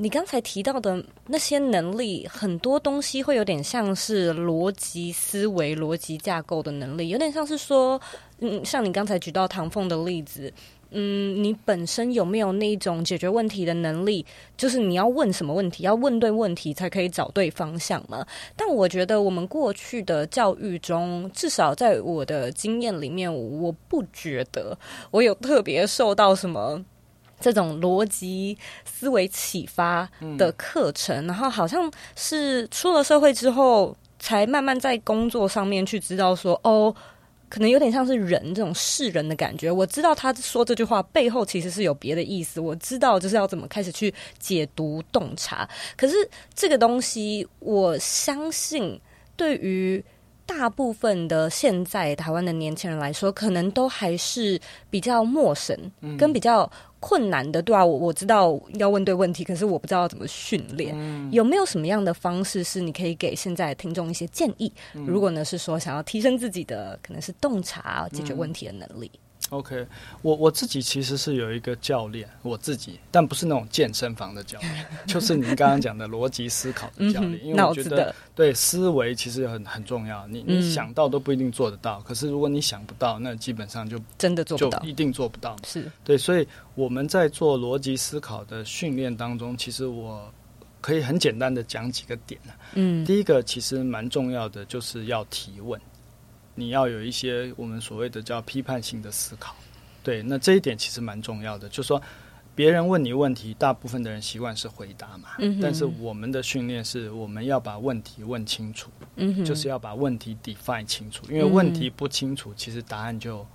[0.00, 8.00] 你刚才提到的那些能力，很多东西会有点像是逻辑思维、逻辑架构的能力，有点像是说。
[8.40, 10.52] 嗯，像你刚才举到唐凤的例子，
[10.92, 14.24] 嗯，你本身有没有那种解决问题的能力？
[14.56, 18.24] 就是你要问什么问题，要问对问题才可以找对方向嘛。
[18.54, 24.78] 但我觉得我们过去的教育中，至少在我的经验里面，我不觉得
[25.10, 26.84] 我有特别受到什么
[27.40, 36.94] 这种逻辑思维启发的课程，嗯，然后好像是出了社会之后，才慢慢在工作上面去知道说，哦。
[37.50, 39.70] 可能有点像是人这种世人的感觉。
[39.70, 45.66] 我知道他说这句话背后其实是有别的意思，我知道就是要怎么开始去解读洞察。
[45.96, 46.14] 可是
[46.54, 49.00] 这个东西，我相信
[49.34, 50.04] 对于
[50.44, 55.74] 大部分的现在台湾的年轻人来说，可能都还是比较陌生，
[56.18, 56.70] 跟比较。
[57.00, 60.94] 困难的，对啊，我我知道要问对问题，可是我不知道怎么训练。
[60.96, 64.72] 嗯、有没有什么样的方式是你可以给现在的听众一些建议？
[64.94, 69.10] 嗯、如果呢是说想要提升自己的可能是洞察解决问题的能力。
[69.14, 69.86] 嗯 OK，
[70.22, 77.32] 我我自己其实是有一个教练，我自己，但不是那种健身房的教练，就是您刚刚讲的逻辑思考的教练。
[77.42, 85.56] 嗯、因为我觉得对思维其实很很重要，你你想到都不一定做得到，嗯、可是如果你想不到，那基本上就真的做不到，就一定做不到。
[85.66, 90.30] 是对，所以我们在做逻辑思考的训练当中，其实我
[90.82, 92.38] 可以很简单的讲几个点。
[92.74, 95.80] 嗯，第一个其实蛮重要的，就是要提问。
[96.58, 99.54] 你要有一些我们所谓的叫批判性的思考，
[100.02, 101.68] 对，那这一点其实蛮重要的。
[101.68, 102.02] 就是说，
[102.54, 113.46] 别人问你问题，大部分的人习惯是回答嘛，嗯，但是我们的训练是我们要把问题问清楚，嗯，就是要把问题 define 清楚，因为问题不清楚，其实答案就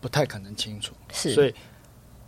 [0.00, 1.54] 不太可能清楚，是，所以。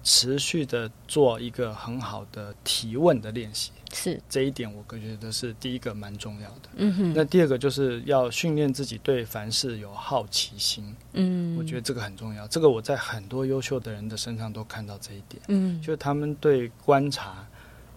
[0.05, 6.69] 持续的做一个很好的提问的练习，是这一点，我觉得是第一个蛮重要的。
[6.77, 10.95] 嗯哼，那第二个就是要训练自己对凡事有好奇心。
[11.15, 12.47] 嗯，我觉得这个很重要。
[12.49, 15.43] 这个我在很多优秀的人的身上都看到这一点。
[15.49, 17.47] 嗯，就他们对观察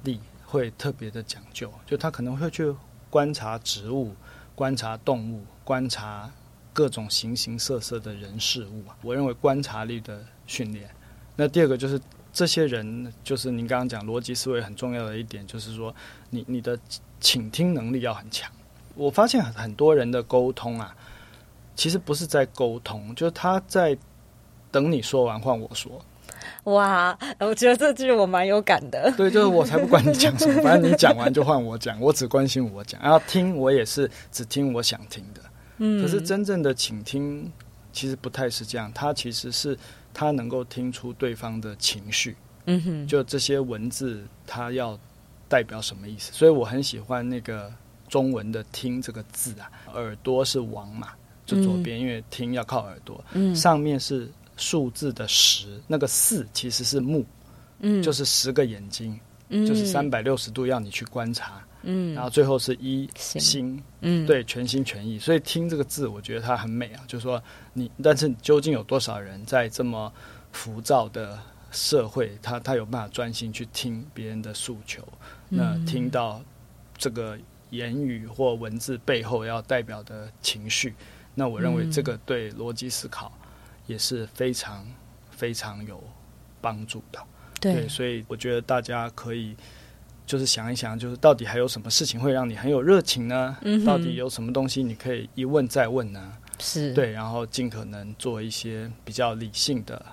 [0.03, 2.73] 力会特别的讲究，就他可能会去
[3.09, 4.15] 观察植物、
[4.55, 6.31] 观察动物、观察
[6.71, 8.85] 各种形形色色的人事物。
[9.01, 10.89] 我认为观察力的训练。
[11.37, 12.01] 那第二个就是
[12.33, 15.95] 这些人，就是您刚刚讲逻辑思维很重要的一点，就是说
[16.31, 16.77] 你你的
[17.19, 18.51] 倾听能力要很强。
[18.95, 20.95] 我发现很多人的沟通啊，
[21.75, 23.95] 其实不是在沟通，就是他在
[24.71, 26.03] 等你说完换我说。
[26.63, 29.13] 哇，我觉得这句我蛮有感的。
[29.15, 35.41] 对，就是我才不管你讲什么，反正你讲完就换我讲，我只关心我讲，然后听我也是只听我想听的。
[35.77, 37.51] 嗯，可是真正的倾听
[37.93, 39.77] 其实不太是这样，他其实是。
[40.17, 44.99] 他能够听出对方的情绪，嗯哼，就这些文字，他要
[45.47, 46.33] 代表什么意思？
[46.33, 47.71] 所以我很喜欢那个
[48.09, 51.09] 中文的“听”这个字啊，耳朵是王嘛，
[51.45, 57.23] 就左边，因为听要靠耳朵，嗯，上面是数字的十，那个四其实是目，
[57.81, 61.61] 嗯，就是十个眼睛，嗯，就是三百六十度要你去观察。
[61.89, 65.17] 嗯，然后最后是一心，嗯，对，全心全意。
[65.17, 67.01] 所以听这个字，我觉得它很美啊。
[67.07, 70.11] 就是说你，但是究竟有多少人在这么
[70.51, 71.39] 浮躁的
[71.71, 75.01] 社会，他他有办法专心去听别人的诉求？
[75.47, 76.41] 那听到
[76.97, 80.93] 这个言语或文字背后要代表的情绪，
[81.35, 83.31] 那我认为这个对逻辑思考
[83.85, 84.85] 也是非常
[85.31, 86.03] 非常有
[86.59, 87.23] 帮助的。
[87.61, 89.55] 对，对，所以我觉得大家可以。
[90.27, 93.57] 就是想一想，就是到底还有什么事情会让你很有热情呢？
[93.61, 96.33] 嗯，到底有什么东西你可以一问再问呢？
[96.59, 100.05] 是对，然后尽可能做一些比较理性的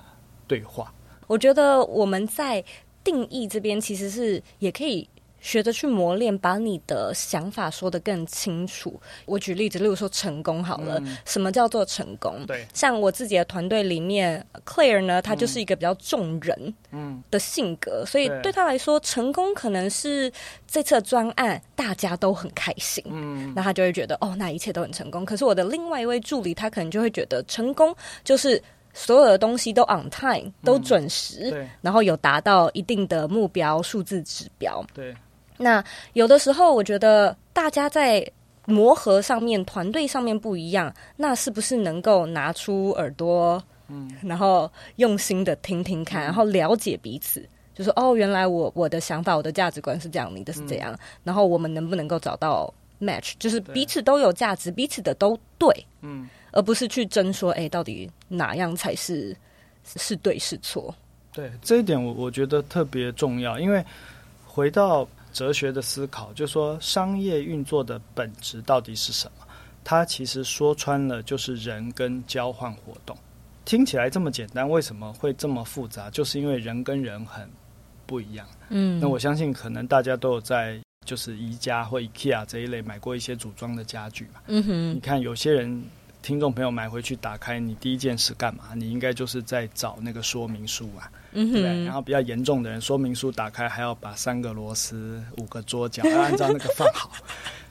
[0.46, 0.90] 对话。
[1.26, 2.64] 我觉得我们在
[3.02, 5.06] 定义这边其实是也可以。
[5.44, 8.98] 学着去磨练，把你的想法说得更清楚。
[9.26, 12.46] 我举例子，例如说成功好了，嗯、什么叫做成功？
[12.46, 16.74] 对，像我自己的团队里面，Claire 呢，他就是一个比较重人
[17.30, 20.32] 的性格，嗯、所以对他来说，成功可能是
[20.66, 25.26] 这次专案大家都很开心，嗯，那他就会觉得哦，那一切都很成功。
[25.26, 28.60] 可是我的另外一位助理，他可能就会觉得成功就是
[28.94, 35.14] 所有的东西都 on time，都准时，然后有达到一定的目标数字指标，对。
[35.56, 38.26] 那有的时候，我觉得大家在
[38.66, 55.68] 磨合上面、团队上面不一样，那是不是能够拿出耳朵，嗯，然后用心的听听看，嗯、然后了解彼此，就是哦，原来我我的想法、我的价值观是这样，你的是这样，嗯、然后我们能不能够找到 match，就是彼此都有价值，彼此的都对，
[56.00, 59.36] 嗯，而不是去争说，哎，到底哪样才是
[59.84, 60.92] 是对是错？
[61.32, 63.84] 对，这一点我我觉得特别重要，因为
[64.46, 65.06] 回到。
[65.34, 69.46] 哲学的思考，就是说商业运作的本质到底是什么？
[69.84, 73.14] 它其实说穿了就是人跟交换活动。
[73.66, 76.08] 听起来这么简单，为什么会这么复杂？
[76.08, 77.46] 就是因为人跟人很
[78.06, 78.46] 不一样。
[78.70, 84.40] 嗯，那我相信可能大家都有在就是宜家或 IKEA 这一类买过一些组装的家具嘛。
[84.46, 85.84] 嗯哼，你看有些人。
[86.24, 88.64] 听众朋友买回去打开，你第一件事干嘛？
[88.74, 91.84] 你应该就是在找那个说明书啊，嗯、对不对？
[91.84, 97.10] 然后比较严重的人，说明书打开还要把三个螺丝、五个桌角要按照那个放好。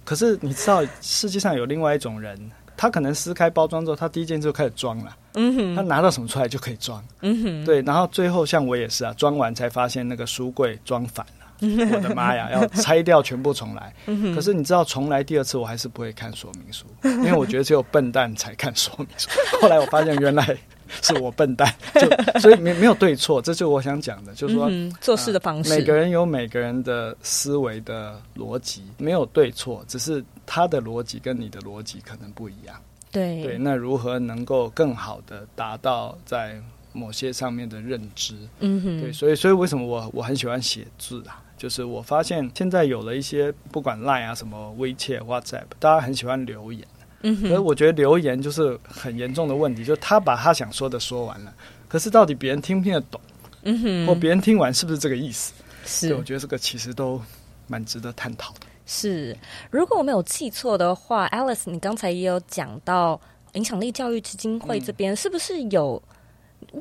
[0.05, 2.39] 可是你知道世界上有另外一种人，
[2.77, 5.17] 他可能撕开包装之后，他第一件就开始装了。
[5.33, 7.03] 嗯哼，他拿到什么出来就可以装。
[7.21, 11.42] 嗯哼，对，然后最后像我也是啊，装完才发现那个书柜装反了。
[11.61, 13.93] 我的妈呀， 要拆掉全部重来。
[14.35, 19.29] 可是你知道，重来第二次我还是不会看说明书，因为我觉得只有笨蛋才看说明书。
[19.61, 20.57] 后来我发现原来
[21.01, 32.75] 是我笨蛋，就所以没没有对错，这就是我想讲的，就是说、嗯、做事的方式、呃，每个人有每个人的思维的逻辑，没有对错，只是他的逻辑跟你的逻辑可能不一样。
[33.11, 36.59] 对对，那如何能够更好的达到在
[36.93, 38.35] 某些上面的认知？
[38.59, 41.42] 嗯哼，对，所以所以为什么我我很喜欢写字啊？
[41.63, 46.85] 就是我发现现在有了一些不管 Line 啊什么 WeChat、WhatsApp，大家很喜欢留言。
[47.21, 51.53] 嗯，可是我觉得留言就是很严重的问题，就是他把他想说的说完了，
[51.87, 53.21] 可是到底别人听不听得懂？
[53.61, 55.53] 嗯哼，或别人听完是不是这个意思？
[55.85, 57.21] 是，我觉得这个其实都
[57.67, 58.59] 蛮值得探讨的。
[58.85, 59.33] 是，
[59.71, 63.17] 如果我没有记错的话，Alice，你刚才也有讲到
[63.53, 66.03] 影响力教育基金会这边，嗯，是不是有？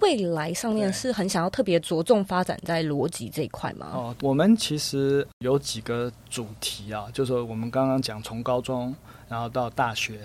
[0.00, 3.90] 未来上面是很想要特别着重发展在逻辑这一块吗？
[3.92, 8.94] 哦，我们其实有几个主题啊，就是说我们刚刚讲从高中，
[9.28, 10.20] 然后到大学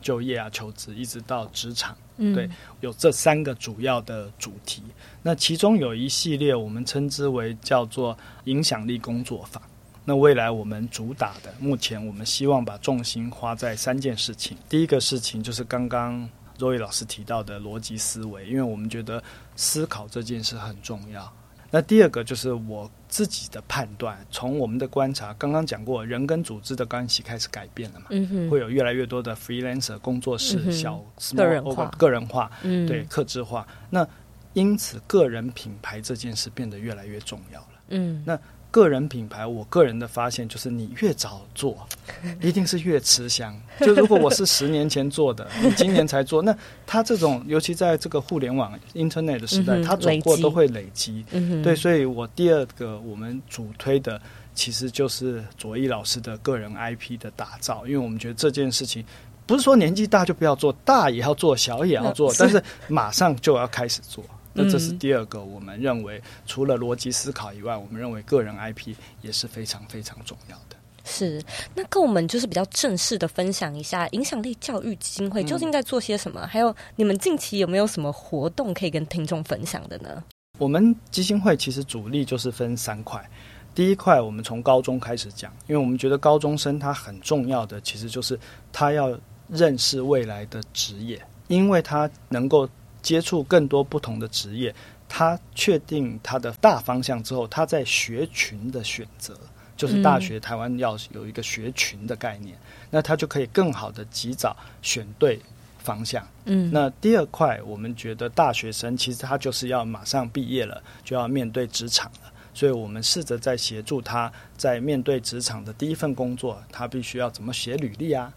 [0.00, 2.48] 就业啊、求职，一直到职场，嗯，对，
[2.80, 4.82] 有这三个主要的主题。
[5.22, 9.60] 那其中有一系列我们称之为叫做影响力工作法。
[10.06, 14.56] 那未来我们主打的，目前我们希望把重心花在三件事情。
[14.68, 16.26] 第一个事情就是刚刚。
[16.58, 19.22] Zoe 老师提到的逻辑思维，因为我们觉得
[19.54, 21.32] 思考这件事很重要。
[21.70, 28.06] 那第二个就是我自己的判断，从我们的观察，刚刚讲过，人跟组织的关系开始改变了嘛，
[28.50, 31.04] 会有越来越多的 freelancer 工作室，嗯、小
[31.36, 33.66] 个人化，个人化，嗯，对，客制化。
[33.90, 34.06] 那
[34.52, 37.68] 因此，个人品牌这件事变得越来越重要了。
[37.88, 38.38] 嗯，那。
[38.76, 41.74] 个人品牌，我个人的发现就是，你越早做，
[42.42, 43.58] 一定是越吃香。
[43.80, 46.54] 就如果我是十年前做的， 你今年才做，那
[46.86, 51.24] 他这种，尤其在这个互联网 Internet 的时代，他走过都会累积。
[51.62, 54.20] 对，所以我第二个我们主推的，
[54.54, 59.02] 其实就是左翼老师的个人 IP 的打造，因为我们觉得这件事情
[59.46, 64.22] 不是说年纪大就不要做，大也要做，小也要做，但是马上就要开始做。
[64.56, 70.76] 那这是第二个，我们认为除了逻辑思考以外，我们认为个人 IP 也是非常非常重要的。
[71.04, 71.40] 是，
[71.74, 76.40] 那跟我们就是比较正式的分享一下，影响力教育基金会究竟在做些什么？
[76.42, 80.24] 嗯、还有你们近期有没有什么活动可以跟听众分享的呢？
[80.58, 83.24] 我们基金会其实主力就是分三块，
[83.72, 88.36] 第一块我们从高中开始讲，因为我们觉得高中生他很重要的，其实就是
[88.72, 89.16] 他要
[89.48, 92.68] 认识未来的职业，因为他能够。
[93.06, 94.74] 接触更多不同的职业，
[95.08, 99.38] 他确定他的大方向之后，他在学群的选择，
[99.76, 105.40] 就是大学台湾要有一个学群的概念，嗯、那他就可以更好的及早选对
[105.78, 106.26] 方向。
[106.46, 118.32] 嗯，那第二块，我们觉得大学生其实他就是要马上毕业了，就要面对职场了，所以我们试着在协助他在面对职场的第一份工作，他必须要怎么写履历啊。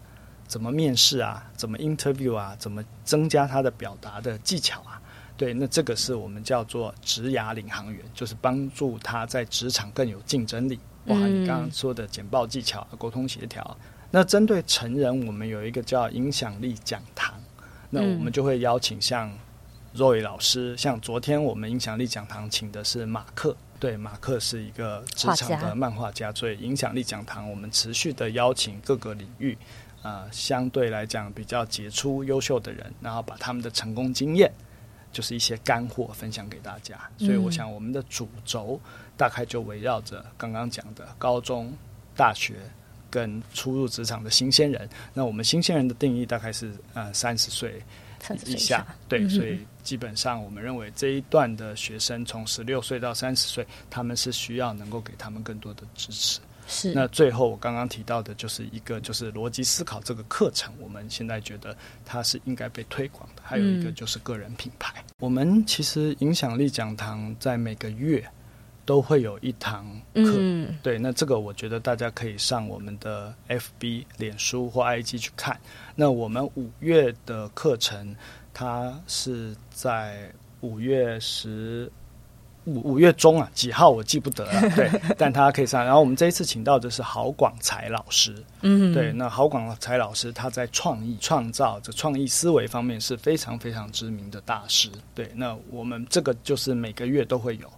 [0.50, 1.48] 怎么面试啊？
[1.56, 2.56] 怎么 interview 啊？
[2.58, 5.00] 怎么增加他的表达的技巧啊？
[5.36, 10.80] 对，那这个是我们叫做职涯领航员，就是帮助他在职场更有竞争力。
[11.06, 13.76] 哇，你刚刚说的简报技巧、沟通协调。
[14.10, 17.32] 那针对成人，我们有一个叫影响力讲堂，
[17.88, 19.32] 那我们就会邀请像
[19.94, 29.56] Roy 老师，像昨天我们影响力讲堂请的是马克，对，马克是一个职场的漫画家，所以影响力讲堂我们持续的邀请各个领域。
[30.02, 34.50] 呃，相对来讲比较杰出、优秀的人，然后把他们的成功经验，
[35.12, 36.98] 就是一些干货分享给大家。
[37.18, 38.80] 所以，我想我们的主轴
[39.14, 41.70] 大概就围绕着刚刚讲的高中、
[42.16, 42.54] 大学
[43.10, 44.88] 跟初入职场的新鲜人。
[45.12, 47.82] 那我们新鲜人的定义大概是呃三十岁
[48.46, 56.40] 以下，对，所以基本上我们认为这一段的学生从十六岁到三十岁，他们是需要能够给他们更多的支持。
[56.72, 63.42] 是，那最后我刚刚提到的，就是一个就是逻辑思考这个课程，我们现在觉得它是应该被推广的。
[63.44, 68.24] 还有一个就是个人品牌，嗯、我们其实影响力讲堂在每个月
[68.84, 75.58] 都会有一堂课，嗯、对，那这个我觉得大家可以上我们的 FB、脸书或 IG 去看。
[75.96, 78.14] 那我们五月的课程，
[78.52, 81.90] 它是在五月十。
[82.66, 85.82] 五五月中啊，几号我记不得了， 对，但他可以上。
[85.82, 95.32] 然后我们这一次请到的是郝广才老师，嗯，对，那郝广才老师他在创意创造这创意思维方面是非常非常知名的大师，对。
[95.34, 97.72] 那我们这个就是每个月都会有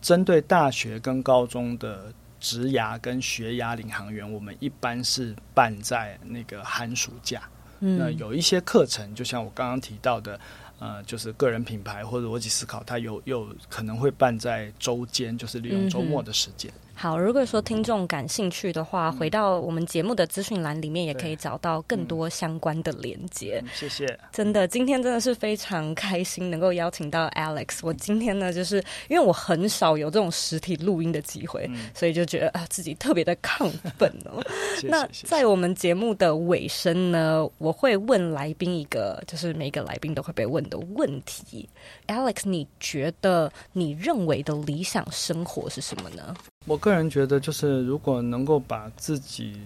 [0.00, 7.42] 针对大学跟高中的职涯跟学涯领航员，我们一般是办在那个寒暑假，
[7.84, 10.38] 嗯、那有一些课程，就像我刚刚提到的，
[10.82, 16.68] 呃，就是个人品牌或者逻辑思考，它有有可能会办在周间，就是利用周末的时间。
[16.72, 23.60] 嗯好，如果说听众感兴趣的话，嗯、回到我们节目的资讯栏里面，也可以找到更多相关的连接。
[23.64, 27.78] 嗯、谢谢， 真的，今天真的是非常开心能够邀请到 Alex。
[27.80, 28.76] 我今天呢，就是
[29.08, 33.68] 因为我很少有这种实体录音的机会，嗯、所以就觉得啊，自己特别的亢
[33.98, 34.40] 奋哦。
[34.76, 41.68] 谢谢，那在我们节目的尾声呢，我会问来宾一个，就是每一个来宾都会被问的问题。
[42.06, 46.34] Alex，你觉得你认为的理想生活是什么呢？
[46.64, 49.60] 我个人觉得，就是如果能够把自己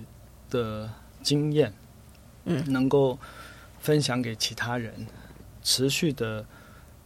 [0.51, 0.91] 的
[1.23, 1.73] 经验，
[2.45, 3.19] 嗯，能够
[3.79, 4.93] 分享给其他人，
[5.63, 6.45] 持续的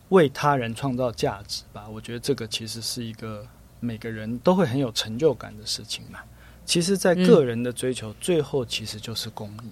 [0.09, 1.87] 为他人创造价值吧。
[1.89, 3.47] 我觉得这个其实是一个
[3.81, 6.21] 每个人都会很有成就感的事情嘛。
[6.65, 9.71] 其实，在个人的追求，最后其实就是公益。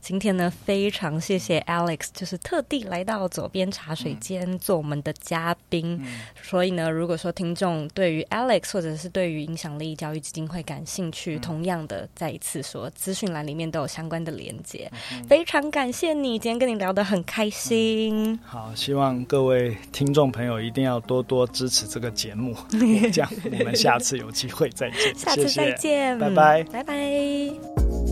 [0.00, 5.98] 今天呢，非常谢谢 Alex，就是特地来到左边茶水间做我们的嘉宾。
[6.02, 14.90] 嗯、所以呢，如果说听众对于 Alex 或者是对于影响力教育基金会感兴趣，嗯、同样的再一次说，资讯栏里面都有相关的连接。
[15.12, 18.32] 嗯、非常感谢你，今天跟你聊得很开心。
[18.32, 22.56] 嗯、好，希望各位听众朋友一定要多多支持这个节目，
[23.12, 25.14] 这样我们下次有机会再见。
[25.14, 26.64] 下次再见，拜拜。
[26.64, 28.07] 拜拜，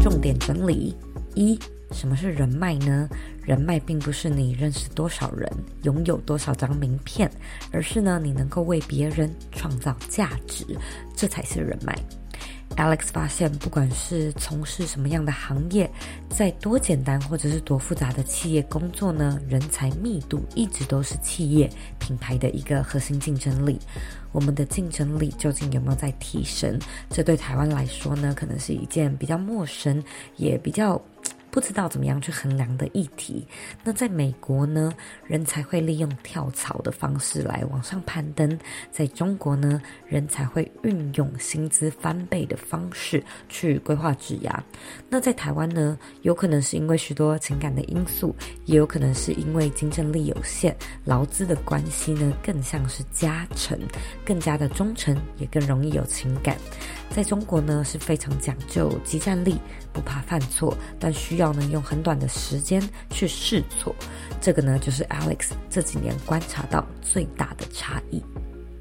[0.00, 0.20] 重。
[0.20, 0.94] 点整理
[1.34, 1.58] 一，
[1.90, 3.08] 什么是人脉呢？
[3.42, 5.50] 人脉并不是你认识多少人，
[5.82, 7.28] 拥有多少张名片，
[7.72, 10.64] 而是呢，你能够为别人创造价值，
[11.16, 11.98] 这才是人脉。
[12.76, 15.90] Alex 发现，不管是从事什么样的行业，
[16.30, 23.78] 在多简单或者是多复杂的企业工作呢，人才密度一直都是企业品牌的一个核心竞争力。
[24.32, 26.78] 我们的竞争力究竟有没有在提升？
[27.10, 30.02] 这对台湾来说呢，可能是一件比较陌生，
[30.36, 31.00] 也比较。
[31.52, 33.46] 不知道怎么样去衡量的议题。
[33.84, 34.90] 那在美国呢，
[35.26, 38.48] 人才会利用跳槽的方式来往上攀登；
[38.90, 44.50] 在中国呢，人才会运用薪资翻倍的方式去规划职涯。
[45.10, 48.34] 那在台湾呢，有可能是因为许多情感的因素，
[48.64, 50.74] 也有可能是因为竞争力有限，
[51.04, 53.78] 劳资的关系呢更像是加成，
[54.24, 56.56] 更加的忠诚，也更容易有情感。
[57.14, 59.56] 在中国呢，是非常讲究即战力，
[59.92, 63.94] 不怕犯错，但需要呢用很短的时间去试错。
[64.40, 68.22] 这个呢，就是 Alex 这几年观察到最大的差异。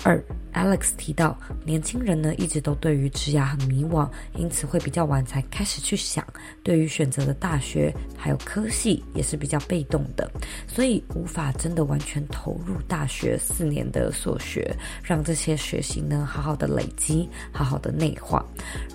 [0.04, 0.24] 二。
[0.54, 6.26] Alex 提到，年轻人呢一直都对于职涯很迷惘，因此会比较晚才开始去想。
[6.62, 10.30] 对于选择的大学还有科系也是比较被动的，
[10.68, 18.46] 所以无法真的完全投入大学四年的所学，让这些学习呢好好的累积，好好的内化。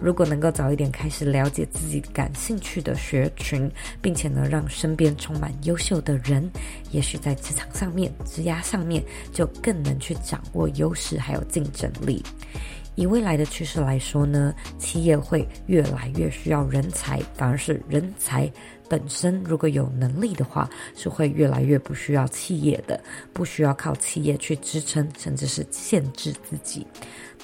[0.00, 3.70] 如果能够早一点开始了解自己感兴趣的学群，
[4.02, 6.48] 并且呢让身边充满优秀的人，
[6.90, 9.02] 也许在职场上面、职涯上面
[9.32, 11.45] 就更能去掌握优势，还有。
[11.48, 12.22] 竞争力，
[12.94, 18.50] 以未来的趋势来说呢，企业会越来越需要人才，反而是人才
[18.88, 23.00] 本身如果有能力的话，是会越来越不需要企业的，
[23.32, 26.86] 不需要靠企业去支撑，甚至是限制自己。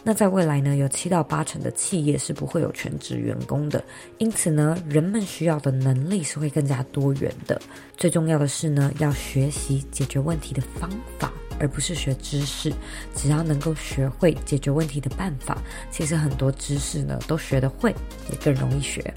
[0.04, 3.84] 那在未来呢，有七到八成的企业是不会有全职员工的，
[4.18, 7.60] 因此呢，人们需要的能力是会更加多元的。
[7.96, 11.32] 最重要的是呢，要学习解决问题的方法。
[11.58, 12.72] 而不是学知识，
[13.14, 15.58] 只要能够学会解决问题的办法，
[15.90, 17.94] 其实很多知识呢都学得会，
[18.30, 19.12] 也更容易学。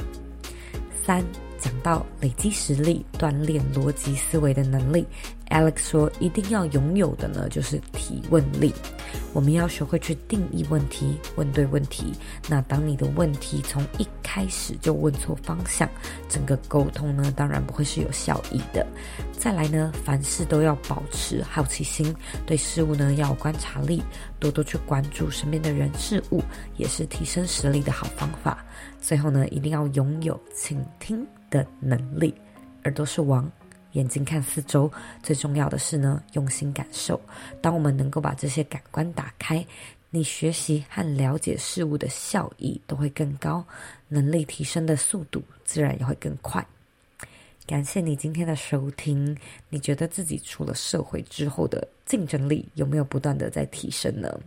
[1.06, 1.24] 三。
[1.58, 5.04] 讲到累积实力、锻炼逻辑思维的能力
[5.56, 8.74] ，Alex 说一定要拥有的呢，就是提问力。
[9.34, 12.14] 我们要学会去定义问题，问对问题。
[12.50, 15.90] 那当你的问题从一开始就问错方向，
[16.28, 18.86] 整个沟通呢，当然不会是有效益的。
[19.32, 22.14] 再来呢，凡事都要保持好奇心，
[22.46, 24.04] 对事物呢要有观察力，
[24.40, 26.42] 多多去关注身边的人事物，
[26.76, 28.66] 也是提升实力的好方法。
[29.00, 32.34] 最后呢，一定要拥有倾听的能力，
[32.84, 33.50] 耳朵是王，
[33.96, 34.90] 眼睛看四周，
[35.24, 37.20] 最重要的是呢，用心感受。
[37.62, 39.66] 当我们能够把这些感官打开，
[40.10, 43.66] 你学习和了解事物的效益都会更高，
[44.08, 46.66] 能力提升的速度自然也会更快。
[47.68, 49.36] 感谢你今天的收听。
[49.70, 54.40] 你觉得自己出了社会之后的竞争力有没有不断的在提升呢？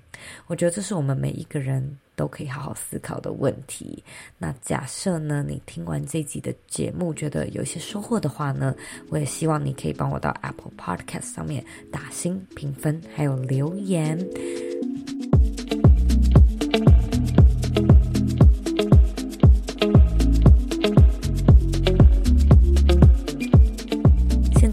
[0.47, 4.03] 我觉得这是我们每一个人都可以好好思考的问题。
[4.39, 8.75] 那假设呢，你听完这集的节目觉得有一些收获的话呢，
[9.09, 14.17] 我也希望你可以帮我到 Apple Podcast 上面打星评分，还有留言。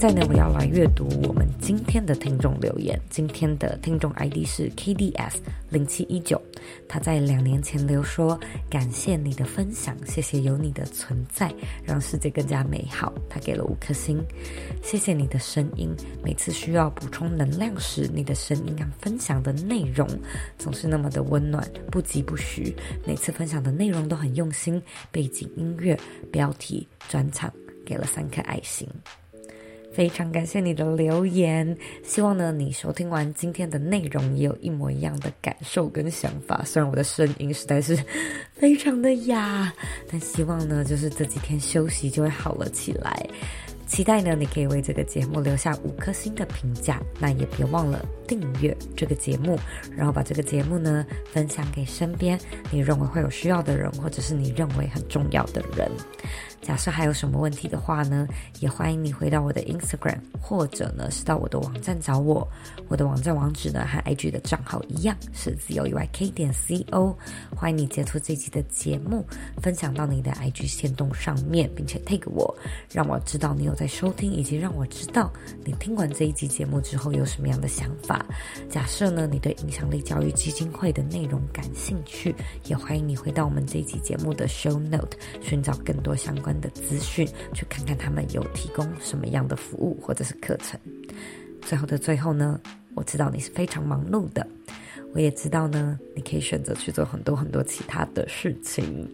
[0.05, 3.01] 在呢，我要来阅读我们今天的听众留言。
[3.09, 5.37] 今天的听众 ID 是 KDS
[5.71, 6.39] 零七一九，
[6.87, 8.39] 他在两年前留说
[8.69, 11.51] ：“感谢你的分享，谢谢有你的存在，
[11.83, 14.23] 让世界更加美好。”他给了五颗星。
[14.83, 15.89] 谢谢你的声音，
[16.23, 20.07] 每次需要补充能量时，你的声音和分享的内容
[20.55, 22.75] 总是那么的温暖，不疾不徐。
[23.07, 24.79] 每次分享的内容都很用心，
[25.11, 25.99] 背景音乐、
[26.31, 27.51] 标题、转场，
[27.83, 28.87] 给了三颗爱心。
[29.95, 36.61] 非常感谢你的留言，希望呢你收听完今天的内容也有一模一样的感受跟想法。
[36.65, 37.97] 虽然我的声音实在是
[38.53, 39.71] 非常的哑，
[40.11, 43.25] 但希望呢就是这几天休息就会好了起来。
[43.87, 49.57] 期待呢，你可以为这个节目留下五颗星的评价，那也别忘了订阅这个节目，
[49.95, 52.37] 然后把这个节目呢分享给身边
[52.71, 55.89] 你认为会有需要的人，或者是你认为很重要的人。
[56.65, 58.27] 假设还有什么问题的话呢，
[58.59, 62.45] 也欢迎你回到我的 Instagram，或者呢是到我的网站找我。
[62.87, 67.15] 我的网站网址呢和 IG 的账号一样是 zoyk 点 co。
[67.55, 69.23] 欢迎你截图这集的节目，
[69.61, 72.55] 分享到你的 IG 线动上面，并且 tag 我，
[72.91, 75.31] 让我知道你有在收听，以及让我知道
[75.63, 78.25] 你听完这一集节目之后有什么样的想法。
[78.71, 90.79] 假设呢你对影响力教育基金会的内容感兴趣，也欢迎你回到我们这一集节目的 show note，寻找更多相关的资讯，去看看他们有提供什么样的服务或者是课程。
[91.61, 92.59] 最后的最后呢，
[92.93, 94.45] 我知道你是非常忙碌的，
[95.13, 99.09] 我也知道呢，你可以选择去做很多很多其他的事情，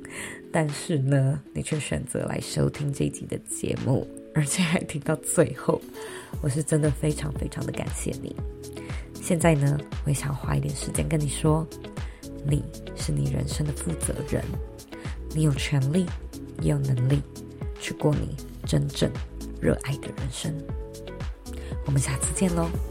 [0.51, 5.81] 但是呢，你却选择来收听这一集的节目，而且还听到最后，
[6.41, 8.35] 我是真的非常非常的感谢你。
[9.21, 11.65] 现在呢，我也想花一点时间跟你说，
[12.45, 12.61] 你
[12.97, 14.43] 是你人生的负责人，
[15.33, 16.05] 你有权利。
[16.61, 17.21] 也有能力
[17.79, 18.35] 去过你
[18.65, 19.11] 真正
[19.59, 20.53] 热爱的人生。
[21.85, 22.90] 我们下次见喽。